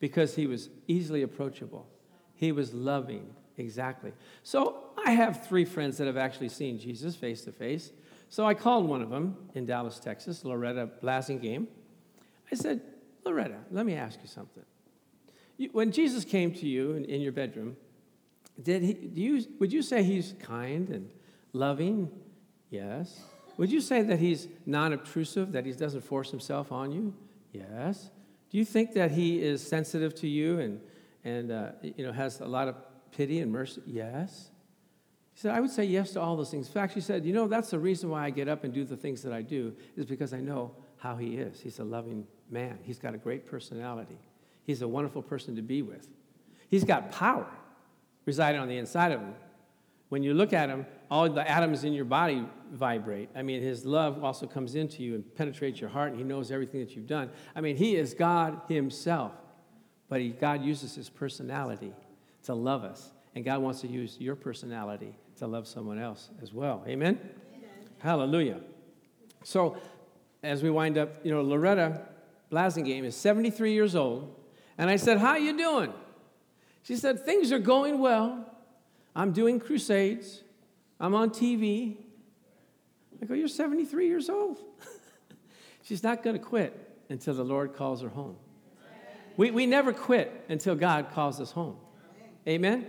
Because 0.00 0.34
He 0.34 0.48
was 0.48 0.68
easily 0.88 1.22
approachable, 1.22 1.86
He 2.34 2.50
was 2.50 2.74
loving, 2.74 3.32
exactly. 3.56 4.12
So 4.42 4.84
I 5.06 5.12
have 5.12 5.46
three 5.46 5.64
friends 5.64 5.98
that 5.98 6.08
have 6.08 6.16
actually 6.16 6.48
seen 6.48 6.80
Jesus 6.80 7.14
face 7.14 7.42
to 7.42 7.52
face. 7.52 7.92
So 8.30 8.44
I 8.44 8.54
called 8.54 8.88
one 8.88 9.02
of 9.02 9.10
them 9.10 9.36
in 9.54 9.66
Dallas, 9.66 10.00
Texas, 10.00 10.44
Loretta 10.44 10.90
Blasingame. 11.00 11.66
I 12.50 12.56
said, 12.56 12.80
Loretta, 13.24 13.58
let 13.70 13.86
me 13.86 13.94
ask 13.94 14.18
you 14.22 14.28
something. 14.28 14.62
You, 15.56 15.70
when 15.72 15.92
Jesus 15.92 16.24
came 16.24 16.52
to 16.54 16.66
you 16.66 16.92
in, 16.92 17.04
in 17.04 17.20
your 17.20 17.32
bedroom, 17.32 17.76
did 18.62 18.82
he, 18.82 18.94
do 18.94 19.20
you, 19.20 19.44
would 19.58 19.72
you 19.72 19.82
say 19.82 20.02
he's 20.02 20.34
kind 20.40 20.88
and 20.88 21.10
loving? 21.52 22.10
Yes. 22.70 23.20
Would 23.56 23.70
you 23.70 23.80
say 23.80 24.02
that 24.02 24.18
he's 24.18 24.48
non 24.66 24.92
obtrusive, 24.92 25.52
that 25.52 25.66
he 25.66 25.72
doesn't 25.72 26.02
force 26.02 26.30
himself 26.30 26.72
on 26.72 26.92
you? 26.92 27.14
Yes. 27.52 28.10
Do 28.50 28.58
you 28.58 28.64
think 28.64 28.94
that 28.94 29.10
he 29.10 29.42
is 29.42 29.66
sensitive 29.66 30.14
to 30.16 30.28
you 30.28 30.60
and, 30.60 30.80
and 31.24 31.50
uh, 31.50 31.70
you 31.82 32.06
know, 32.06 32.12
has 32.12 32.40
a 32.40 32.46
lot 32.46 32.68
of 32.68 32.76
pity 33.12 33.40
and 33.40 33.52
mercy? 33.52 33.82
Yes. 33.84 34.50
He 35.34 35.40
said, 35.40 35.54
I 35.54 35.60
would 35.60 35.70
say 35.70 35.84
yes 35.84 36.12
to 36.12 36.20
all 36.20 36.36
those 36.36 36.50
things. 36.50 36.66
In 36.66 36.72
fact, 36.72 36.94
she 36.94 37.00
said, 37.00 37.24
You 37.24 37.32
know, 37.32 37.46
that's 37.46 37.70
the 37.70 37.78
reason 37.78 38.10
why 38.10 38.24
I 38.24 38.30
get 38.30 38.48
up 38.48 38.64
and 38.64 38.72
do 38.72 38.84
the 38.84 38.96
things 38.96 39.22
that 39.22 39.32
I 39.32 39.42
do, 39.42 39.74
is 39.96 40.06
because 40.06 40.32
I 40.32 40.40
know 40.40 40.72
how 40.96 41.16
he 41.16 41.36
is. 41.36 41.60
He's 41.60 41.78
a 41.78 41.84
loving 41.84 42.26
man, 42.50 42.78
he's 42.82 42.98
got 42.98 43.14
a 43.14 43.18
great 43.18 43.46
personality, 43.46 44.18
he's 44.64 44.82
a 44.82 44.88
wonderful 44.88 45.22
person 45.22 45.56
to 45.56 45.62
be 45.62 45.82
with. 45.82 46.08
He's 46.68 46.84
got 46.84 47.10
power 47.10 47.46
residing 48.26 48.60
on 48.60 48.68
the 48.68 48.76
inside 48.76 49.12
of 49.12 49.20
him. 49.20 49.34
When 50.10 50.22
you 50.22 50.34
look 50.34 50.52
at 50.52 50.68
him, 50.68 50.86
all 51.10 51.28
the 51.28 51.50
atoms 51.50 51.84
in 51.84 51.92
your 51.92 52.04
body 52.04 52.46
vibrate. 52.72 53.30
I 53.34 53.42
mean, 53.42 53.62
his 53.62 53.84
love 53.84 54.22
also 54.22 54.46
comes 54.46 54.74
into 54.74 55.02
you 55.02 55.14
and 55.14 55.34
penetrates 55.34 55.80
your 55.80 55.90
heart, 55.90 56.10
and 56.10 56.18
he 56.18 56.24
knows 56.24 56.50
everything 56.50 56.80
that 56.80 56.94
you've 56.94 57.06
done. 57.06 57.30
I 57.54 57.60
mean, 57.60 57.76
he 57.76 57.96
is 57.96 58.14
God 58.14 58.60
himself, 58.68 59.32
but 60.08 60.20
he, 60.20 60.30
God 60.30 60.62
uses 60.62 60.94
his 60.94 61.08
personality 61.08 61.92
to 62.44 62.54
love 62.54 62.84
us. 62.84 63.10
And 63.34 63.44
God 63.44 63.60
wants 63.60 63.80
to 63.82 63.88
use 63.88 64.16
your 64.18 64.34
personality 64.34 65.14
to 65.36 65.46
love 65.46 65.66
someone 65.66 65.98
else 65.98 66.30
as 66.42 66.52
well. 66.52 66.82
Amen? 66.86 67.18
Amen. 67.56 67.70
Hallelujah. 67.98 68.60
So, 69.44 69.76
as 70.42 70.62
we 70.62 70.70
wind 70.70 70.98
up, 70.98 71.14
you 71.24 71.32
know, 71.32 71.42
Loretta 71.42 72.02
Blasingame 72.50 73.04
is 73.04 73.14
73 73.14 73.72
years 73.72 73.94
old, 73.94 74.34
and 74.76 74.88
I 74.88 74.96
said, 74.96 75.18
"How 75.18 75.36
you 75.36 75.56
doing?" 75.56 75.92
She 76.82 76.96
said, 76.96 77.24
"Things 77.24 77.52
are 77.52 77.58
going 77.58 77.98
well. 77.98 78.46
I'm 79.14 79.32
doing 79.32 79.60
crusades. 79.60 80.42
I'm 80.98 81.14
on 81.14 81.30
TV." 81.30 81.96
I 83.20 83.26
go, 83.26 83.34
"You're 83.34 83.48
73 83.48 84.06
years 84.06 84.28
old." 84.28 84.58
She's 85.82 86.02
not 86.02 86.22
going 86.22 86.36
to 86.36 86.42
quit 86.42 87.00
until 87.08 87.34
the 87.34 87.44
Lord 87.44 87.74
calls 87.74 88.02
her 88.02 88.08
home. 88.08 88.36
We, 89.36 89.50
we 89.52 89.66
never 89.66 89.92
quit 89.92 90.44
until 90.48 90.74
God 90.74 91.10
calls 91.12 91.40
us 91.40 91.52
home. 91.52 91.76
Amen? 92.46 92.86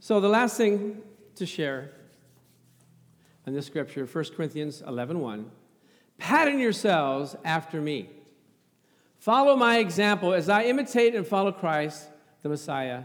So, 0.00 0.20
the 0.20 0.28
last 0.28 0.56
thing 0.56 1.02
to 1.36 1.46
share 1.46 1.92
in 3.46 3.54
this 3.54 3.66
scripture, 3.66 4.06
1 4.06 4.24
Corinthians 4.36 4.82
11 4.86 5.20
1. 5.20 5.50
Pattern 6.18 6.58
yourselves 6.58 7.36
after 7.44 7.80
me. 7.80 8.08
Follow 9.24 9.56
my 9.56 9.78
example 9.78 10.34
as 10.34 10.50
I 10.50 10.64
imitate 10.64 11.14
and 11.14 11.26
follow 11.26 11.50
Christ, 11.50 12.10
the 12.42 12.50
Messiah. 12.50 13.04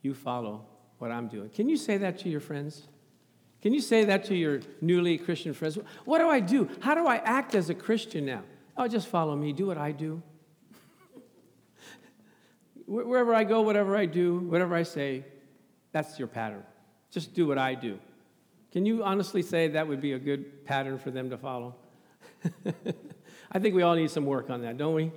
You 0.00 0.14
follow 0.14 0.64
what 0.98 1.10
I'm 1.10 1.26
doing. 1.26 1.48
Can 1.48 1.68
you 1.68 1.76
say 1.76 1.96
that 1.96 2.20
to 2.20 2.28
your 2.28 2.38
friends? 2.38 2.86
Can 3.62 3.74
you 3.74 3.80
say 3.80 4.04
that 4.04 4.26
to 4.26 4.36
your 4.36 4.60
newly 4.80 5.18
Christian 5.18 5.52
friends? 5.54 5.76
What 6.04 6.20
do 6.20 6.28
I 6.28 6.38
do? 6.38 6.70
How 6.78 6.94
do 6.94 7.08
I 7.08 7.16
act 7.16 7.56
as 7.56 7.68
a 7.68 7.74
Christian 7.74 8.24
now? 8.24 8.44
Oh, 8.76 8.86
just 8.86 9.08
follow 9.08 9.34
me. 9.34 9.52
Do 9.52 9.66
what 9.66 9.76
I 9.76 9.90
do. 9.90 10.22
Wherever 12.86 13.34
I 13.34 13.42
go, 13.42 13.62
whatever 13.62 13.96
I 13.96 14.06
do, 14.06 14.38
whatever 14.38 14.76
I 14.76 14.84
say, 14.84 15.24
That's 15.90 16.16
your 16.16 16.28
pattern. 16.28 16.62
Just 17.10 17.34
do 17.34 17.44
what 17.44 17.58
I 17.58 17.74
do. 17.74 17.98
Can 18.70 18.86
you 18.86 19.02
honestly 19.02 19.42
say 19.42 19.66
that 19.66 19.88
would 19.88 20.00
be 20.00 20.12
a 20.12 20.18
good 20.20 20.64
pattern 20.64 20.96
for 20.96 21.10
them 21.10 21.28
to 21.30 21.36
follow? 21.36 21.74
I 23.50 23.58
think 23.58 23.74
we 23.74 23.82
all 23.82 23.96
need 23.96 24.12
some 24.12 24.26
work 24.26 24.48
on 24.48 24.62
that, 24.62 24.76
don't 24.76 24.94
we? 24.94 25.10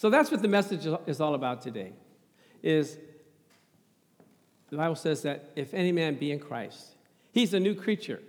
So 0.00 0.08
that's 0.08 0.30
what 0.30 0.40
the 0.40 0.48
message 0.48 0.86
is 1.06 1.20
all 1.20 1.34
about 1.34 1.60
today. 1.60 1.92
Is 2.62 2.96
the 4.70 4.78
Bible 4.78 4.94
says 4.94 5.20
that 5.24 5.50
if 5.56 5.74
any 5.74 5.92
man 5.92 6.14
be 6.14 6.32
in 6.32 6.38
Christ, 6.38 6.96
he's 7.32 7.52
a 7.52 7.60
new 7.60 7.74
creature. 7.74 8.22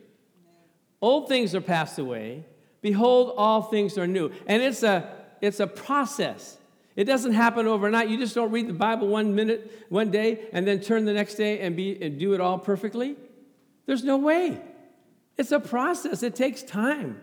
Old 1.01 1.29
things 1.29 1.55
are 1.55 1.61
passed 1.61 1.97
away. 1.97 2.43
Behold, 2.81 3.35
all 3.37 3.61
things 3.61 3.97
are 3.97 4.05
new. 4.05 4.31
And 4.47 4.61
it's 4.61 4.83
a, 4.83 5.15
it's 5.39 5.61
a 5.61 5.67
process. 5.67 6.57
It 6.97 7.05
doesn't 7.05 7.31
happen 7.31 7.67
overnight. 7.67 8.09
You 8.09 8.17
just 8.17 8.35
don't 8.35 8.51
read 8.51 8.67
the 8.67 8.73
Bible 8.73 9.07
one 9.07 9.33
minute, 9.33 9.85
one 9.87 10.11
day, 10.11 10.49
and 10.51 10.67
then 10.67 10.81
turn 10.81 11.05
the 11.05 11.13
next 11.13 11.35
day 11.35 11.61
and, 11.61 11.73
be, 11.73 11.97
and 12.03 12.19
do 12.19 12.33
it 12.33 12.41
all 12.41 12.59
perfectly. 12.59 13.15
There's 13.85 14.03
no 14.03 14.17
way. 14.17 14.59
It's 15.37 15.53
a 15.53 15.59
process. 15.61 16.21
It 16.21 16.35
takes 16.35 16.63
time. 16.63 17.21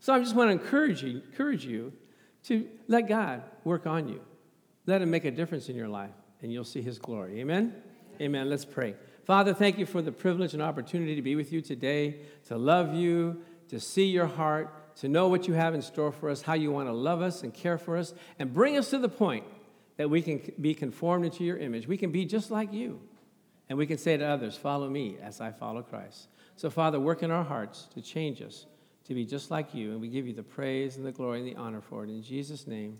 So 0.00 0.12
I 0.12 0.18
just 0.18 0.34
want 0.34 0.48
to 0.48 0.52
encourage 0.60 1.04
you, 1.04 1.22
encourage 1.30 1.64
you 1.64 1.92
to 2.46 2.68
let 2.88 3.08
God 3.08 3.42
work 3.64 3.86
on 3.86 4.08
you. 4.08 4.20
Let 4.86 5.02
Him 5.02 5.10
make 5.10 5.24
a 5.24 5.30
difference 5.30 5.68
in 5.68 5.76
your 5.76 5.88
life, 5.88 6.14
and 6.42 6.52
you'll 6.52 6.64
see 6.64 6.82
His 6.82 6.98
glory. 6.98 7.40
Amen? 7.40 7.74
Amen. 8.20 8.48
Let's 8.48 8.64
pray. 8.64 8.94
Father, 9.24 9.52
thank 9.52 9.78
you 9.78 9.86
for 9.86 10.00
the 10.00 10.12
privilege 10.12 10.54
and 10.54 10.62
opportunity 10.62 11.16
to 11.16 11.22
be 11.22 11.34
with 11.34 11.52
you 11.52 11.60
today, 11.60 12.20
to 12.46 12.56
love 12.56 12.94
you, 12.94 13.42
to 13.68 13.80
see 13.80 14.06
your 14.06 14.26
heart, 14.26 14.96
to 14.96 15.08
know 15.08 15.28
what 15.28 15.48
you 15.48 15.54
have 15.54 15.74
in 15.74 15.82
store 15.82 16.12
for 16.12 16.30
us, 16.30 16.42
how 16.42 16.54
you 16.54 16.70
want 16.70 16.88
to 16.88 16.92
love 16.92 17.20
us 17.20 17.42
and 17.42 17.52
care 17.52 17.76
for 17.76 17.96
us, 17.96 18.14
and 18.38 18.54
bring 18.54 18.76
us 18.76 18.90
to 18.90 18.98
the 18.98 19.08
point 19.08 19.44
that 19.96 20.08
we 20.08 20.22
can 20.22 20.40
be 20.60 20.74
conformed 20.74 21.24
into 21.24 21.44
your 21.44 21.56
image. 21.56 21.88
We 21.88 21.96
can 21.96 22.12
be 22.12 22.24
just 22.24 22.50
like 22.50 22.72
you. 22.72 23.00
And 23.68 23.76
we 23.76 23.86
can 23.86 23.98
say 23.98 24.16
to 24.16 24.24
others, 24.24 24.56
Follow 24.56 24.88
me 24.88 25.16
as 25.20 25.40
I 25.40 25.50
follow 25.50 25.82
Christ. 25.82 26.28
So, 26.54 26.70
Father, 26.70 27.00
work 27.00 27.22
in 27.22 27.30
our 27.30 27.44
hearts 27.44 27.88
to 27.94 28.00
change 28.00 28.40
us 28.40 28.66
to 29.06 29.14
be 29.14 29.24
just 29.24 29.50
like 29.50 29.74
you. 29.74 29.92
And 29.92 30.00
we 30.00 30.08
give 30.08 30.26
you 30.26 30.34
the 30.34 30.42
praise 30.42 30.96
and 30.96 31.06
the 31.06 31.12
glory 31.12 31.40
and 31.40 31.48
the 31.48 31.56
honor 31.56 31.80
for 31.80 32.04
it. 32.04 32.10
In 32.10 32.22
Jesus' 32.22 32.66
name, 32.66 32.98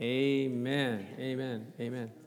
amen. 0.00 1.06
Amen. 1.18 1.72
Amen. 1.80 2.23